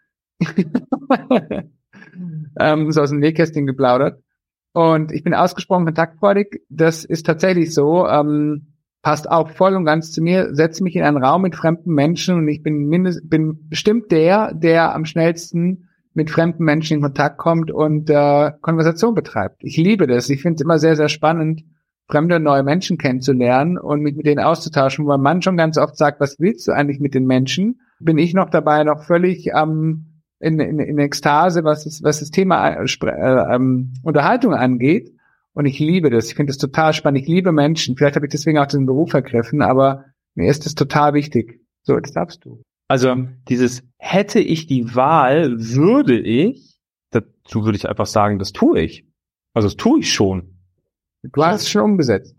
[2.60, 4.24] ähm, so aus dem Nähkästchen geplaudert.
[4.74, 6.62] Und ich bin ausgesprochen kontaktfreudig.
[6.70, 8.08] Das ist tatsächlich so.
[8.08, 10.54] Ähm, passt auch voll und ganz zu mir.
[10.54, 14.54] Setze mich in einen Raum mit fremden Menschen und ich bin mindest, bin bestimmt der,
[14.54, 19.64] der am schnellsten mit fremden Menschen in Kontakt kommt und äh, Konversation betreibt.
[19.64, 20.30] Ich liebe das.
[20.30, 21.64] Ich finde es immer sehr, sehr spannend,
[22.08, 25.96] fremde neue Menschen kennenzulernen und mit, mit denen auszutauschen, wo mein Mann schon ganz oft
[25.96, 27.80] sagt, was willst du eigentlich mit den Menschen?
[28.00, 30.09] Bin ich noch dabei, noch völlig ähm,
[30.40, 35.14] in, in, in Ekstase, was, ist, was das Thema äh, äh, ähm, Unterhaltung angeht.
[35.54, 36.28] Und ich liebe das.
[36.28, 37.22] Ich finde das total spannend.
[37.22, 37.98] Ich liebe Menschen.
[37.98, 41.62] Vielleicht habe ich deswegen auch diesen Beruf ergriffen, aber mir ist das total wichtig.
[41.82, 42.62] So, jetzt darfst du.
[42.88, 43.16] Also
[43.48, 46.78] dieses hätte ich die Wahl, würde ich,
[47.12, 49.06] dazu würde ich einfach sagen, das tue ich.
[49.54, 50.60] Also das tue ich schon.
[51.24, 52.39] Du hast es schon umgesetzt.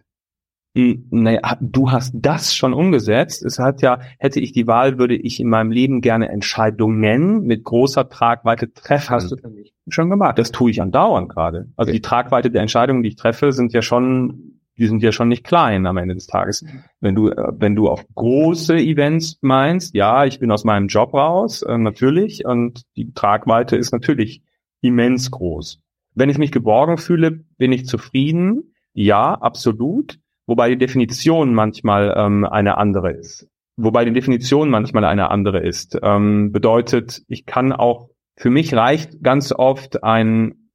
[0.73, 3.45] Naja, du hast das schon umgesetzt.
[3.45, 7.65] Es hat ja, hätte ich die Wahl, würde ich in meinem Leben gerne Entscheidungen mit
[7.65, 9.11] großer Tragweite treffen.
[9.11, 10.39] Hast du für mich schon gemacht?
[10.39, 11.69] Das tue ich andauernd gerade.
[11.77, 11.99] Also okay.
[11.99, 15.45] die Tragweite der Entscheidungen, die ich treffe, sind ja schon die sind ja schon nicht
[15.45, 16.63] klein am Ende des Tages.
[16.63, 16.85] Mhm.
[17.01, 21.13] Wenn du, äh, wenn du auf große Events meinst, ja, ich bin aus meinem Job
[21.13, 24.43] raus, äh, natürlich, und die Tragweite ist natürlich
[24.81, 25.83] immens groß.
[26.15, 28.73] Wenn ich mich geborgen fühle, bin ich zufrieden.
[28.95, 30.19] Ja, absolut.
[30.51, 33.49] Wobei die Definition manchmal ähm, eine andere ist.
[33.77, 35.99] Wobei die Definition manchmal eine andere ist.
[36.03, 40.71] Ähm, bedeutet, ich kann auch, für mich reicht ganz oft ein,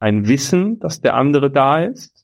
[0.00, 2.22] ein Wissen, dass der andere da ist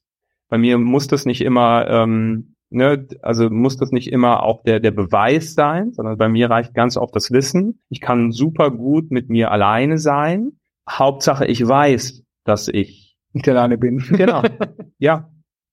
[0.49, 4.81] bei mir muss das nicht immer, ähm, ne, also muss das nicht immer auch der,
[4.81, 7.81] der Beweis sein, sondern bei mir reicht ganz oft das Wissen.
[7.91, 10.53] Ich kann super gut mit mir alleine sein.
[10.89, 13.99] Hauptsache, ich weiß, dass ich nicht alleine bin.
[13.99, 14.43] Genau.
[14.99, 15.31] ja.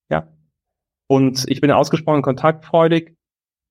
[0.10, 0.28] Ja.
[1.08, 3.16] Und ich bin ausgesprochen kontaktfreudig.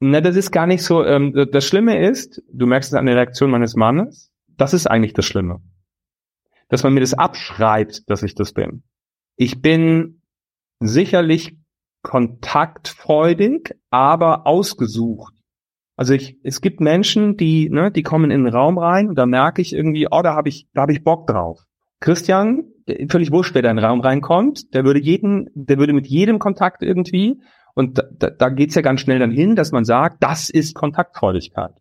[0.01, 1.05] Ne, das ist gar nicht so.
[1.05, 5.15] Ähm, das Schlimme ist, du merkst es an der Reaktion meines Mannes, das ist eigentlich
[5.15, 5.61] das Schlimme.
[6.69, 8.83] Dass man mir das abschreibt, dass ich das bin.
[9.37, 10.23] Ich bin
[10.81, 11.57] sicherlich
[12.03, 15.35] kontaktfreudig, aber ausgesucht.
[15.97, 19.27] Also ich, es gibt Menschen, die, ne, die kommen in den Raum rein und da
[19.27, 21.65] merke ich irgendwie, oh, da habe ich, da habe ich Bock drauf.
[22.01, 22.65] Christian,
[23.09, 26.39] völlig wurscht, wer da in den Raum reinkommt, der würde jeden, der würde mit jedem
[26.39, 27.41] Kontakt irgendwie,
[27.75, 31.73] und da, da geht's ja ganz schnell dann hin, dass man sagt, das ist Kontaktfreudigkeit.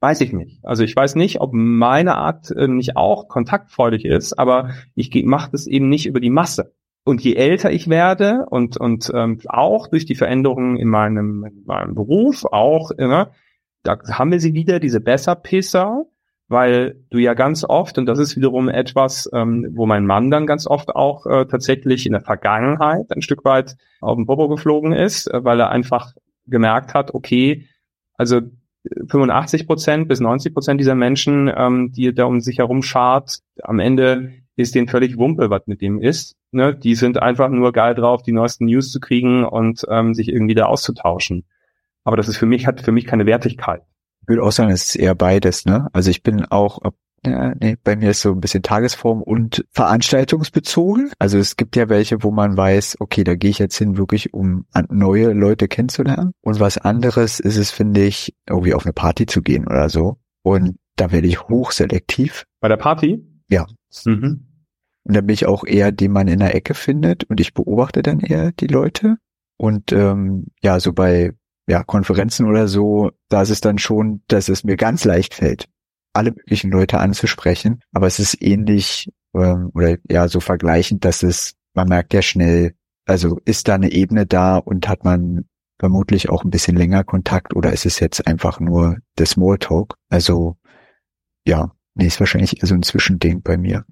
[0.00, 0.64] Weiß ich nicht.
[0.64, 5.52] Also ich weiß nicht, ob meine Art äh, nicht auch kontaktfreudig ist, aber ich mache
[5.52, 6.74] das eben nicht über die Masse.
[7.04, 11.64] Und je älter ich werde und, und ähm, auch durch die Veränderungen in meinem, in
[11.64, 13.30] meinem Beruf, auch, ne,
[13.84, 16.04] da haben wir sie wieder, diese Besserpisser,
[16.48, 20.46] weil du ja ganz oft, und das ist wiederum etwas, ähm, wo mein Mann dann
[20.46, 24.92] ganz oft auch äh, tatsächlich in der Vergangenheit ein Stück weit auf den Bobo geflogen
[24.92, 26.12] ist, äh, weil er einfach
[26.46, 27.66] gemerkt hat, okay,
[28.14, 28.40] also
[29.08, 33.80] 85 Prozent bis 90 Prozent dieser Menschen, ähm, die da um sich herum schart, am
[33.80, 36.36] Ende ist denen völlig Wumpe, was mit dem ist.
[36.50, 36.74] Ne?
[36.74, 40.54] Die sind einfach nur geil drauf, die neuesten News zu kriegen und ähm, sich irgendwie
[40.54, 41.44] da auszutauschen.
[42.04, 43.82] Aber das ist für mich, hat für mich keine Wertigkeit.
[44.26, 45.86] Ich würde auch sagen, es ist eher beides, ne?
[45.92, 46.80] Also ich bin auch,
[47.24, 51.12] ja, nee, bei mir ist so ein bisschen Tagesform und veranstaltungsbezogen.
[51.20, 54.34] Also es gibt ja welche, wo man weiß, okay, da gehe ich jetzt hin, wirklich
[54.34, 56.32] um neue Leute kennenzulernen.
[56.40, 60.18] Und was anderes ist es, finde ich, irgendwie auf eine Party zu gehen oder so.
[60.42, 62.46] Und da werde ich hochselektiv.
[62.60, 63.24] Bei der Party?
[63.48, 63.66] Ja.
[64.04, 64.48] Mhm.
[65.04, 68.02] Und dann bin ich auch eher, den man in der Ecke findet und ich beobachte
[68.02, 69.18] dann eher die Leute.
[69.56, 71.32] Und ähm, ja, so bei
[71.66, 75.68] ja, Konferenzen oder so, da ist es dann schon, dass es mir ganz leicht fällt,
[76.12, 77.80] alle möglichen Leute anzusprechen.
[77.92, 82.74] Aber es ist ähnlich ähm, oder ja, so vergleichend, dass es, man merkt ja schnell,
[83.04, 85.44] also ist da eine Ebene da und hat man
[85.78, 89.94] vermutlich auch ein bisschen länger Kontakt oder ist es jetzt einfach nur der Smalltalk?
[90.08, 90.56] Also
[91.46, 93.86] ja, Nee, ist wahrscheinlich eher so ein Zwischending bei mir.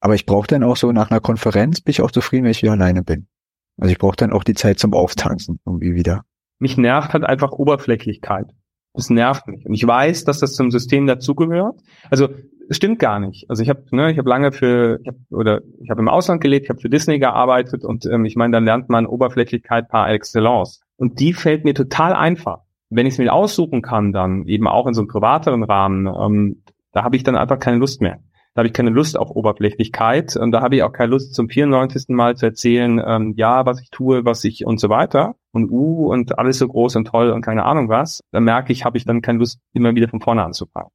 [0.00, 2.62] Aber ich brauche dann auch so nach einer Konferenz, bin ich auch zufrieden, wenn ich
[2.62, 3.28] wieder alleine bin.
[3.76, 6.24] Also ich brauche dann auch die Zeit zum Auftanken irgendwie wieder.
[6.58, 8.46] Mich nervt halt einfach Oberflächlichkeit.
[8.94, 9.66] Das nervt mich.
[9.66, 11.80] Und ich weiß, dass das zum System dazugehört.
[12.10, 12.28] Also
[12.68, 13.48] es stimmt gar nicht.
[13.48, 16.40] Also ich habe ne, ich habe lange für ich hab, oder ich habe im Ausland
[16.40, 20.10] gelebt, ich habe für Disney gearbeitet und ähm, ich meine, dann lernt man Oberflächlichkeit par
[20.10, 20.80] excellence.
[20.96, 22.60] Und die fällt mir total einfach.
[22.88, 26.62] Wenn ich es mir aussuchen kann, dann eben auch in so einem privateren Rahmen, ähm,
[26.92, 28.20] da habe ich dann einfach keine Lust mehr.
[28.56, 31.50] Da habe ich keine Lust auf Oberflächlichkeit und da habe ich auch keine Lust zum
[31.50, 32.06] 94.
[32.08, 36.10] Mal zu erzählen, ähm, ja, was ich tue, was ich und so weiter und uh
[36.10, 38.22] und alles so groß und toll und keine Ahnung was.
[38.32, 40.88] Da merke ich, habe ich dann keine Lust, immer wieder von vorne anzufangen.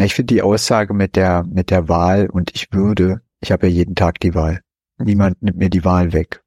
[0.00, 3.72] Ich finde die Aussage mit der mit der Wahl und ich würde, ich habe ja
[3.72, 4.62] jeden Tag die Wahl.
[4.98, 6.42] Niemand nimmt mir die Wahl weg.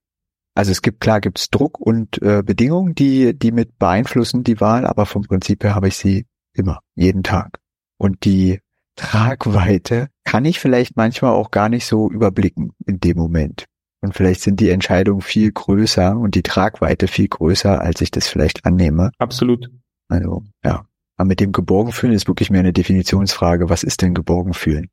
[0.55, 4.85] Also es gibt klar gibt's Druck und äh, Bedingungen, die die mit beeinflussen die Wahl,
[4.85, 7.61] aber vom Prinzip her habe ich sie immer jeden Tag.
[7.97, 8.59] Und die
[8.99, 13.63] Tragweite kann ich vielleicht manchmal auch gar nicht so überblicken in dem Moment.
[14.01, 18.27] Und vielleicht sind die Entscheidungen viel größer und die Tragweite viel größer, als ich das
[18.27, 19.11] vielleicht annehme.
[19.17, 19.69] Absolut.
[20.09, 20.85] Also, ja.
[21.15, 23.69] Aber mit dem Geborgenfühlen ist wirklich mehr eine Definitionsfrage.
[23.69, 24.89] Was ist denn Geborgenfühlen?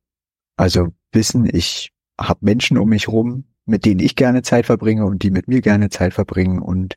[0.57, 1.91] Also wissen, ich
[2.21, 5.61] habe Menschen um mich rum, mit denen ich gerne Zeit verbringe und die mit mir
[5.61, 6.95] gerne Zeit verbringen und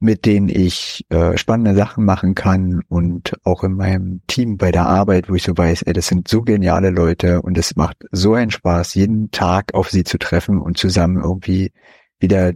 [0.00, 4.86] mit denen ich äh, spannende Sachen machen kann und auch in meinem Team bei der
[4.86, 8.34] Arbeit, wo ich so weiß, ey, das sind so geniale Leute und es macht so
[8.34, 11.72] einen Spaß, jeden Tag auf sie zu treffen und zusammen irgendwie
[12.20, 12.52] wieder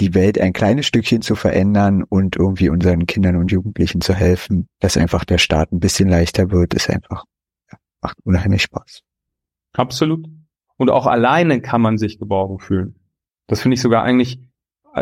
[0.00, 4.68] die Welt ein kleines Stückchen zu verändern und irgendwie unseren Kindern und Jugendlichen zu helfen,
[4.80, 7.24] dass einfach der Start ein bisschen leichter wird, ist einfach,
[7.70, 9.02] ja, macht unheimlich Spaß.
[9.74, 10.26] Absolut.
[10.76, 12.94] Und auch alleine kann man sich geborgen fühlen.
[13.48, 14.40] Das finde ich sogar eigentlich,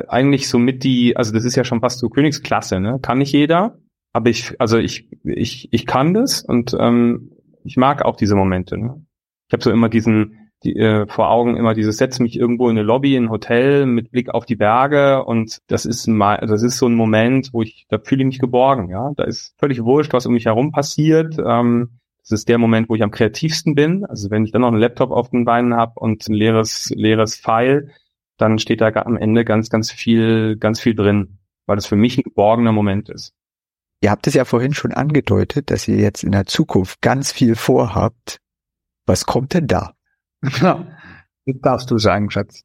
[0.08, 2.98] eigentlich so mit die, also das ist ja schon fast so Königsklasse, ne?
[3.00, 3.78] Kann nicht jeder,
[4.12, 7.32] aber ich, also ich, ich, ich kann das und ähm,
[7.64, 8.78] ich mag auch diese Momente.
[8.78, 9.04] Ne?
[9.48, 12.78] Ich habe so immer diesen, die, äh, vor Augen immer dieses setze mich irgendwo in
[12.78, 16.62] eine Lobby, in ein Hotel mit Blick auf die Berge und das ist mal, das
[16.62, 19.12] ist so ein Moment, wo ich, da fühle ich mich geborgen, ja.
[19.16, 21.36] Da ist völlig wurscht, was um mich herum passiert.
[21.38, 24.04] Ähm, das ist der Moment, wo ich am kreativsten bin.
[24.04, 27.36] Also wenn ich dann noch einen Laptop auf den Beinen habe und ein leeres, leeres
[27.36, 27.90] File,
[28.36, 32.18] dann steht da am Ende ganz, ganz viel, ganz viel drin, weil das für mich
[32.18, 33.34] ein geborgener Moment ist.
[34.02, 37.56] Ihr habt es ja vorhin schon angedeutet, dass ihr jetzt in der Zukunft ganz viel
[37.56, 38.40] vorhabt.
[39.06, 39.94] Was kommt denn da?
[40.42, 40.84] das
[41.62, 42.62] darfst du sagen, Schatz.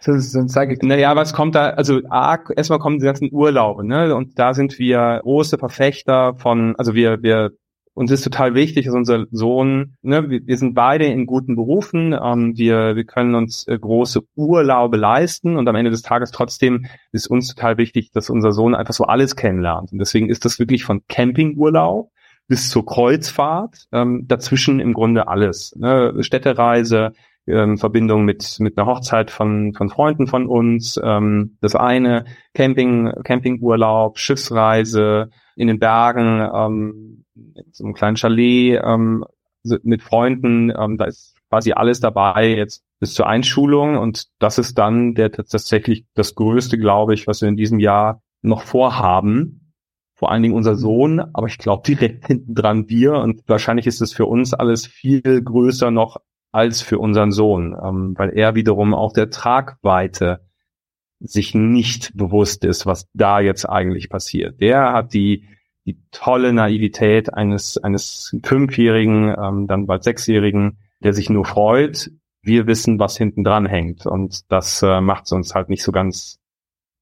[0.00, 3.86] Sonst, sonst sage ich, naja, was kommt da, also A, erstmal kommen die ganzen Urlaube,
[3.86, 4.14] ne?
[4.14, 7.52] Und da sind wir große Verfechter von, also wir, wir
[7.94, 12.12] uns ist total wichtig, dass unser Sohn, ne, wir, wir sind beide in guten Berufen,
[12.12, 16.86] ähm, wir, wir können uns äh, große Urlaube leisten und am Ende des Tages trotzdem
[17.12, 19.92] ist uns total wichtig, dass unser Sohn einfach so alles kennenlernt.
[19.92, 22.10] Und deswegen ist das wirklich von Campingurlaub
[22.48, 25.74] bis zur Kreuzfahrt, ähm, dazwischen im Grunde alles.
[25.76, 26.14] Ne?
[26.20, 27.12] Städtereise,
[27.46, 32.24] ähm, Verbindung mit mit einer Hochzeit von von Freunden von uns, ähm, das eine
[32.54, 37.24] Camping Campingurlaub, Schiffsreise in den Bergen, ähm,
[37.72, 39.24] so einem kleinen Chalet ähm,
[39.82, 43.96] mit Freunden, ähm, da ist quasi alles dabei jetzt bis zur Einschulung.
[43.96, 48.22] Und das ist dann der tatsächlich das Größte, glaube ich, was wir in diesem Jahr
[48.42, 49.72] noch vorhaben.
[50.16, 53.14] Vor allen Dingen unser Sohn, aber ich glaube direkt hinten dran wir.
[53.14, 56.18] Und wahrscheinlich ist es für uns alles viel größer noch
[56.52, 60.43] als für unseren Sohn, ähm, weil er wiederum auch der Tragweite
[61.26, 64.60] sich nicht bewusst ist, was da jetzt eigentlich passiert.
[64.60, 65.44] Der hat die
[65.86, 72.10] die tolle Naivität eines, eines Fünfjährigen, ähm, dann bald Sechsjährigen, der sich nur freut.
[72.42, 74.06] Wir wissen, was hinten dran hängt.
[74.06, 76.38] Und das äh, macht es uns halt nicht so ganz,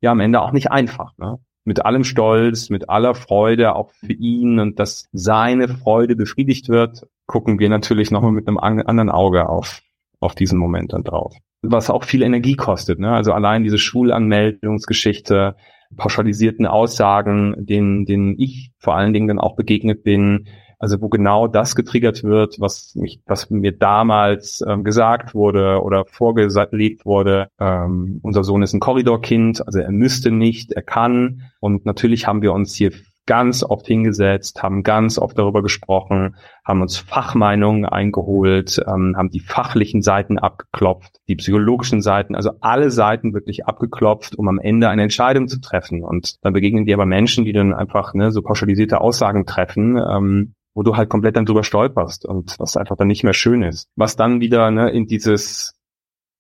[0.01, 1.17] ja, am Ende auch nicht einfach.
[1.17, 1.39] Ne?
[1.65, 7.07] Mit allem Stolz, mit aller Freude, auch für ihn und dass seine Freude befriedigt wird,
[7.27, 9.81] gucken wir natürlich nochmal mit einem anderen Auge auf,
[10.19, 11.37] auf diesen Moment dann drauf.
[11.63, 12.99] Was auch viel Energie kostet.
[12.99, 13.13] Ne?
[13.13, 15.57] Also allein diese Schulanmeldungsgeschichte,
[15.97, 20.47] pauschalisierten Aussagen, denen, denen ich vor allen Dingen dann auch begegnet bin,
[20.83, 26.05] also wo genau das getriggert wird, was mich, was mir damals ähm, gesagt wurde oder
[26.07, 27.47] vorgelegt wurde.
[27.61, 31.43] Ähm, unser Sohn ist ein Korridorkind, also er müsste nicht, er kann.
[31.61, 32.91] Und natürlich haben wir uns hier
[33.27, 39.41] ganz oft hingesetzt, haben ganz oft darüber gesprochen, haben uns Fachmeinungen eingeholt, ähm, haben die
[39.41, 45.03] fachlichen Seiten abgeklopft, die psychologischen Seiten, also alle Seiten wirklich abgeklopft, um am Ende eine
[45.03, 46.03] Entscheidung zu treffen.
[46.03, 50.55] Und dann begegnen dir aber Menschen, die dann einfach ne, so pauschalisierte Aussagen treffen, ähm,
[50.75, 53.89] wo du halt komplett dann drüber stolperst und was einfach dann nicht mehr schön ist.
[53.95, 55.75] Was dann wieder ne, in dieses,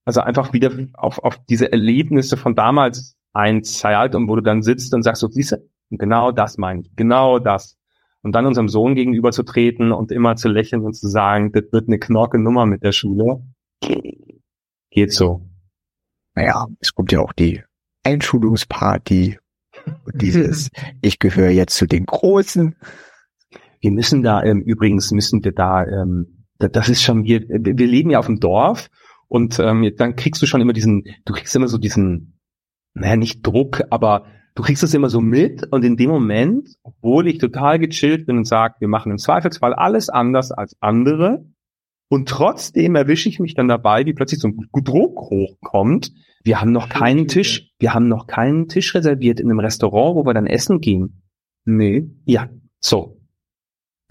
[0.04, 4.94] also einfach wieder auf, auf diese Erlebnisse von damals einzahlt und wo du dann sitzt
[4.94, 5.56] und sagst so, siehst
[5.93, 7.76] und genau das meine ich, genau das.
[8.22, 11.64] Und dann unserem Sohn gegenüber zu treten und immer zu lächeln und zu sagen, das
[11.70, 13.45] wird eine knorke Nummer mit der Schule.
[14.90, 15.47] Geht so.
[16.34, 17.62] Naja, es kommt ja auch die
[18.05, 19.38] Einschulungsparty
[20.05, 20.70] und dieses,
[21.03, 22.74] ich gehöre jetzt zu den Großen.
[23.80, 28.11] Wir müssen da, ähm, übrigens müssen wir da, ähm, das ist schon, wir, wir leben
[28.11, 28.88] ja auf dem Dorf
[29.28, 32.40] und ähm, dann kriegst du schon immer diesen, du kriegst immer so diesen,
[32.95, 37.26] naja, nicht Druck, aber du kriegst das immer so mit und in dem Moment, obwohl
[37.28, 41.44] ich total gechillt bin und sage, wir machen im Zweifelsfall alles anders als andere
[42.09, 46.12] und trotzdem erwische ich mich dann dabei, wie plötzlich so ein Druck hochkommt.
[46.44, 50.26] Wir haben noch keinen Tisch, wir haben noch keinen Tisch reserviert in einem Restaurant, wo
[50.26, 51.22] wir dann essen gehen.
[51.64, 52.50] Nee, ja,
[52.80, 53.21] so.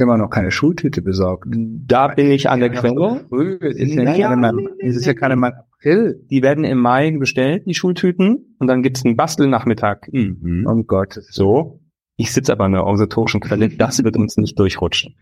[0.10, 1.48] Haben noch keine Schultüte besorgt.
[1.50, 3.26] Da bin ich an der Quelle.
[3.62, 5.36] Es ist ja, keine, es ist ja keine
[5.82, 6.26] April.
[6.30, 8.56] Die werden im Mai bestellt, die Schultüten.
[8.60, 10.08] Und dann gibt's einen Bastelnachmittag.
[10.12, 10.66] Mhm.
[10.68, 11.14] Oh Gott.
[11.30, 11.82] So.
[12.18, 13.70] Ich sitze aber an der organisatorischen Quelle.
[13.70, 15.16] Das wird uns nicht durchrutschen.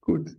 [0.00, 0.30] Gut.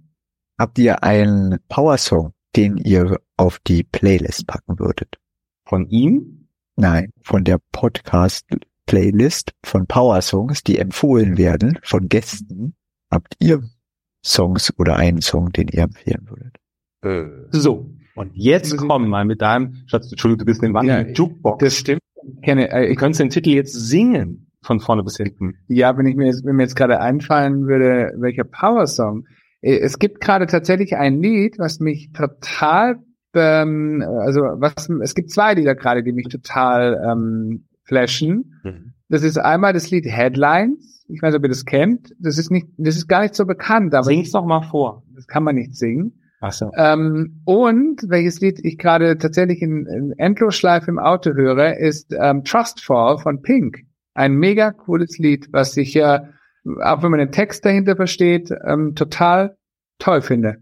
[0.57, 5.17] Habt ihr einen Power-Song, den ihr auf die Playlist packen würdet?
[5.65, 6.47] Von ihm?
[6.75, 12.75] Nein, von der Podcast-Playlist von Power Songs, die empfohlen werden von Gästen.
[13.11, 13.61] Habt ihr
[14.25, 16.55] Songs oder einen Song, den ihr empfehlen würdet?
[17.03, 17.47] Äh.
[17.51, 17.89] So.
[18.15, 21.63] Und jetzt komm mal mit deinem, Schatz, Entschuldigung, du bist in Ja, der Jukebox.
[21.63, 22.01] Das stimmt.
[22.35, 25.55] Ich kenne, äh, ich, könntest den Titel jetzt singen, von vorne bis hinten.
[25.69, 29.25] ja, wenn ich mir jetzt, wenn mir jetzt gerade einfallen würde, welcher Power-Song.
[29.61, 32.97] Äh, Es gibt gerade tatsächlich ein Lied, was mich total,
[33.33, 38.93] ähm, also was, es gibt zwei Lieder gerade, die mich total ähm, flashen.
[39.09, 41.05] Das ist einmal das Lied Headlines.
[41.09, 42.15] Ich weiß nicht, ob ihr das kennt.
[42.19, 45.03] Das ist nicht, das ist gar nicht so bekannt, aber Sing's doch mal vor.
[45.15, 46.13] das kann man nicht singen.
[46.41, 46.71] Ach so.
[46.75, 52.43] Ähm, und welches Lied ich gerade tatsächlich in, in Endlosschleife im Auto höre, ist ähm,
[52.43, 53.79] Trustfall von Pink.
[54.13, 56.29] Ein mega cooles Lied, was ich ja,
[56.81, 59.57] auch wenn man den Text dahinter versteht, ähm, total
[59.97, 60.57] toll finde.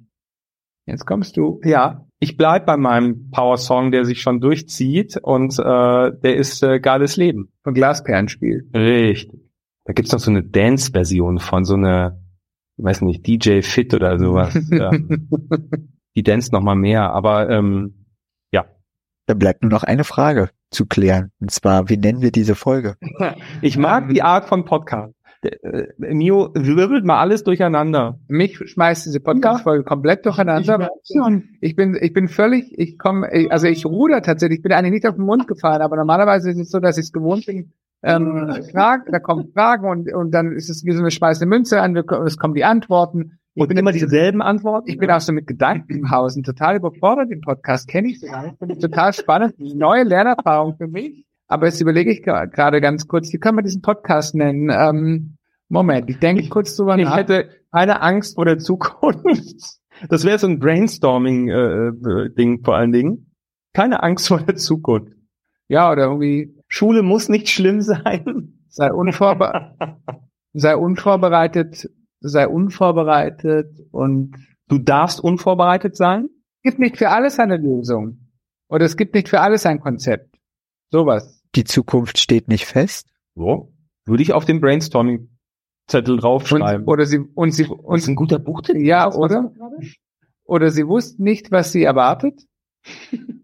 [0.85, 1.59] Jetzt kommst du.
[1.63, 6.79] Ja, ich bleib bei meinem Power-Song, der sich schon durchzieht und äh, der ist äh,
[6.79, 7.51] Geiles Leben.
[7.63, 8.69] Von Glasperlenspiel.
[8.73, 9.39] Richtig.
[9.85, 12.19] Da gibt's noch so eine Dance-Version von so einer,
[12.77, 14.55] ich weiß nicht, DJ Fit oder sowas.
[14.71, 15.29] ähm,
[16.15, 18.07] die dance noch mal mehr, aber ähm,
[19.27, 21.31] Dann bleibt nur noch eine Frage zu klären.
[21.39, 22.95] Und zwar, wie nennen wir diese Folge?
[23.61, 25.13] ich mag die Art von Podcast.
[25.43, 28.19] Der, äh, Mio wirbelt mal alles durcheinander.
[28.27, 30.89] Mich schmeißt diese Podcast-Folge komplett durcheinander.
[31.61, 35.07] Ich bin, ich bin völlig, ich komme, also ich ruder tatsächlich, ich bin eigentlich nicht
[35.07, 37.71] auf den Mund gefahren, aber normalerweise ist es so, dass ich es gewohnt bin,
[38.03, 41.81] ähm, Fragen, da kommen Fragen und, und dann ist es wie so eine schmeißende Münze
[41.81, 43.39] an, es kommen die Antworten.
[43.55, 44.87] Ich Und bin immer dieselben Antworten.
[44.87, 47.31] ich bin auch so mit Gedanken im Haus und total überfordert.
[47.31, 48.59] Den Podcast kenne ich so gar nicht.
[48.59, 49.55] Finde ich total spannend.
[49.57, 51.25] Neue Lernerfahrung für mich.
[51.47, 54.69] Aber jetzt überlege ich gerade ganz kurz, wie können wir diesen Podcast nennen?
[54.71, 55.37] Ähm,
[55.69, 57.17] Moment, ich denke kurz drüber Ich nach.
[57.17, 59.77] hätte keine Angst vor der Zukunft.
[60.09, 63.31] Das wäre so ein Brainstorming-Ding vor allen Dingen.
[63.73, 65.13] Keine Angst vor der Zukunft.
[65.69, 68.59] Ja, oder irgendwie Schule muss nicht schlimm sein.
[68.69, 69.75] sei, unvorbe
[70.53, 71.89] sei unvorbereitet,
[72.19, 74.35] sei unvorbereitet und
[74.69, 76.27] Du darfst unvorbereitet sein.
[76.61, 78.19] es gibt nicht für alles eine Lösung.
[78.69, 80.35] Oder es gibt nicht für alles ein Konzept.
[80.91, 81.36] Sowas.
[81.57, 83.09] Die Zukunft steht nicht fest.
[83.35, 83.73] So.
[84.05, 86.85] Würde ich auf den Brainstorming-Zettel Und, draufschreiben.
[86.87, 88.79] oder sie, und sie, Und und ist ein guter Buchtitel.
[88.79, 89.51] Ja, oder?
[90.45, 92.45] Oder sie wussten nicht, was sie erwartet.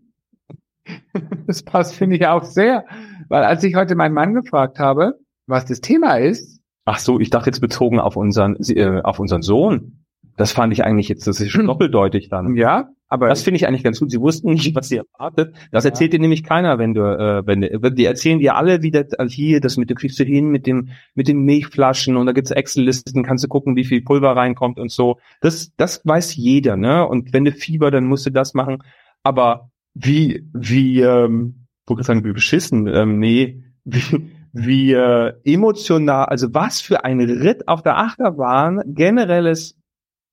[1.47, 2.85] Das passt, finde ich auch sehr.
[3.29, 7.29] Weil als ich heute meinen Mann gefragt habe, was das Thema ist, Ach so, ich
[7.29, 10.02] dachte jetzt bezogen auf unseren, äh, auf unseren Sohn.
[10.37, 12.55] Das fand ich eigentlich jetzt, das ist schon doppeldeutig dann.
[12.55, 14.09] ja, aber Das finde ich eigentlich ganz gut.
[14.09, 15.55] Sie wussten nicht, was sie erwartet.
[15.71, 19.05] Das erzählt dir nämlich keiner, wenn du, äh, wenn du, die erzählen dir alle wieder
[19.19, 22.31] also hier, das mit, du kriegst du hin mit dem, mit den Milchflaschen und da
[22.31, 25.19] gibt's Excel-Listen, kannst du gucken, wie viel Pulver reinkommt und so.
[25.41, 27.07] Das, das weiß jeder, ne?
[27.07, 28.79] Und wenn du Fieber, dann musst du das machen.
[29.21, 36.25] Aber wie, wie, ähm, wo kann sagen, wie beschissen, ähm, nee, wie, wie äh, emotional,
[36.25, 39.77] also was für ein Ritt auf der Achterbahn generelles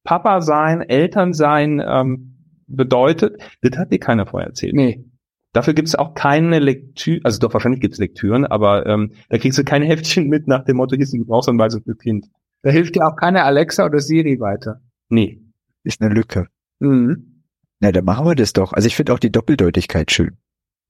[0.05, 2.37] Papa sein, Eltern sein ähm,
[2.67, 4.75] bedeutet, das hat dir keiner vorher erzählt.
[4.75, 5.05] nee.
[5.53, 9.39] Dafür gibt es auch keine Lektüre, also doch wahrscheinlich gibt es Lektüren, aber ähm, da
[9.39, 12.27] kriegst du kein Heftchen mit nach dem Motto, hier ist eine Gebrauchsanweisung für Kind.
[12.63, 14.81] Da hilft dir auch keine Alexa oder Siri weiter.
[15.09, 15.41] Nee.
[15.83, 16.47] Ist eine Lücke.
[16.79, 17.43] Mhm.
[17.81, 18.73] Na, dann machen wir das doch.
[18.73, 20.37] Also ich finde auch die Doppeldeutigkeit schön.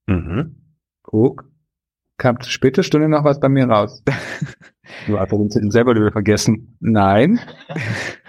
[0.05, 0.57] Mhm.
[1.01, 1.49] Guck.
[2.17, 4.03] Kam zur später Stunde noch was bei mir raus.
[5.07, 5.31] Du hast
[5.71, 6.75] selber wieder vergessen.
[6.81, 7.39] Nein.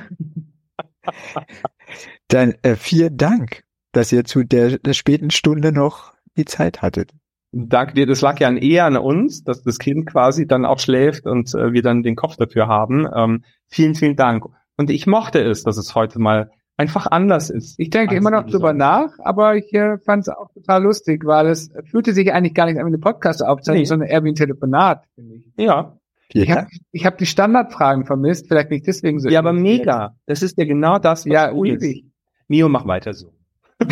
[2.29, 7.13] Dann äh, vielen Dank, dass ihr zu der, der späten Stunde noch die Zeit hattet.
[7.55, 11.27] Danke dir, das lag ja eher an uns, dass das Kind quasi dann auch schläft
[11.27, 13.07] und äh, wir dann den Kopf dafür haben.
[13.15, 14.47] Ähm, vielen, vielen Dank.
[14.79, 17.79] Und ich mochte es, dass es heute mal einfach anders ist.
[17.79, 21.47] Ich denke immer noch drüber nach, aber ich äh, fand es auch total lustig, weil
[21.49, 23.87] es fühlte sich eigentlich gar nicht an wie eine Podcast-Aufzeichnung, Nee.
[23.87, 25.53] sondern eher wie ein Telefonat, finde ich.
[25.59, 25.99] Ja.
[26.35, 29.29] Ich habe ich hab die Standardfragen vermisst, vielleicht nicht deswegen so.
[29.29, 30.17] Ja, aber mega.
[30.27, 31.57] Das ist ja genau das, was Ja, ist.
[31.83, 32.05] ewig.
[32.49, 33.33] Mio, mach weiter so.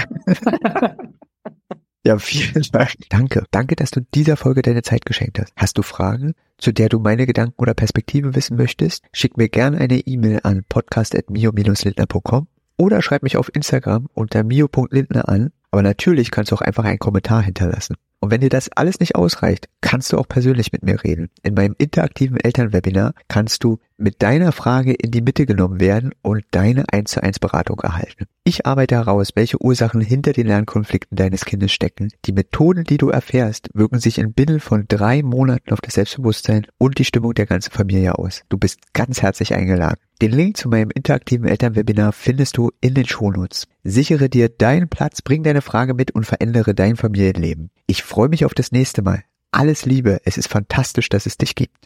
[2.03, 2.95] Ja, vielen Dank.
[3.11, 3.45] Danke.
[3.51, 5.53] Danke, dass du dieser Folge deine Zeit geschenkt hast.
[5.55, 9.05] Hast du Fragen, zu der du meine Gedanken oder Perspektive wissen möchtest?
[9.12, 12.47] Schick mir gerne eine E-Mail an podcast.mio-lindner.com
[12.78, 15.51] oder schreib mich auf Instagram unter mio.lindner an.
[15.70, 17.97] Aber natürlich kannst du auch einfach einen Kommentar hinterlassen.
[18.21, 21.31] Und wenn dir das alles nicht ausreicht, kannst du auch persönlich mit mir reden.
[21.43, 26.44] In meinem interaktiven Elternwebinar kannst du mit deiner Frage in die Mitte genommen werden und
[26.51, 28.26] deine 1 zu 1 Beratung erhalten.
[28.42, 32.09] Ich arbeite heraus, welche Ursachen hinter den Lernkonflikten deines Kindes stecken.
[32.24, 36.66] Die Methoden, die du erfährst, wirken sich in binnen von drei Monaten auf das Selbstbewusstsein
[36.78, 38.42] und die Stimmung der ganzen Familie aus.
[38.48, 40.01] Du bist ganz herzlich eingeladen.
[40.22, 43.68] Den Link zu meinem interaktiven Elternwebinar findest du in den Shownotes.
[43.84, 47.70] Sichere dir deinen Platz, bring deine Frage mit und verändere dein Familienleben.
[47.86, 49.22] Ich freue mich auf das nächste Mal.
[49.53, 51.76] Alles Liebe, es ist fantastisch, dass es dich gibt.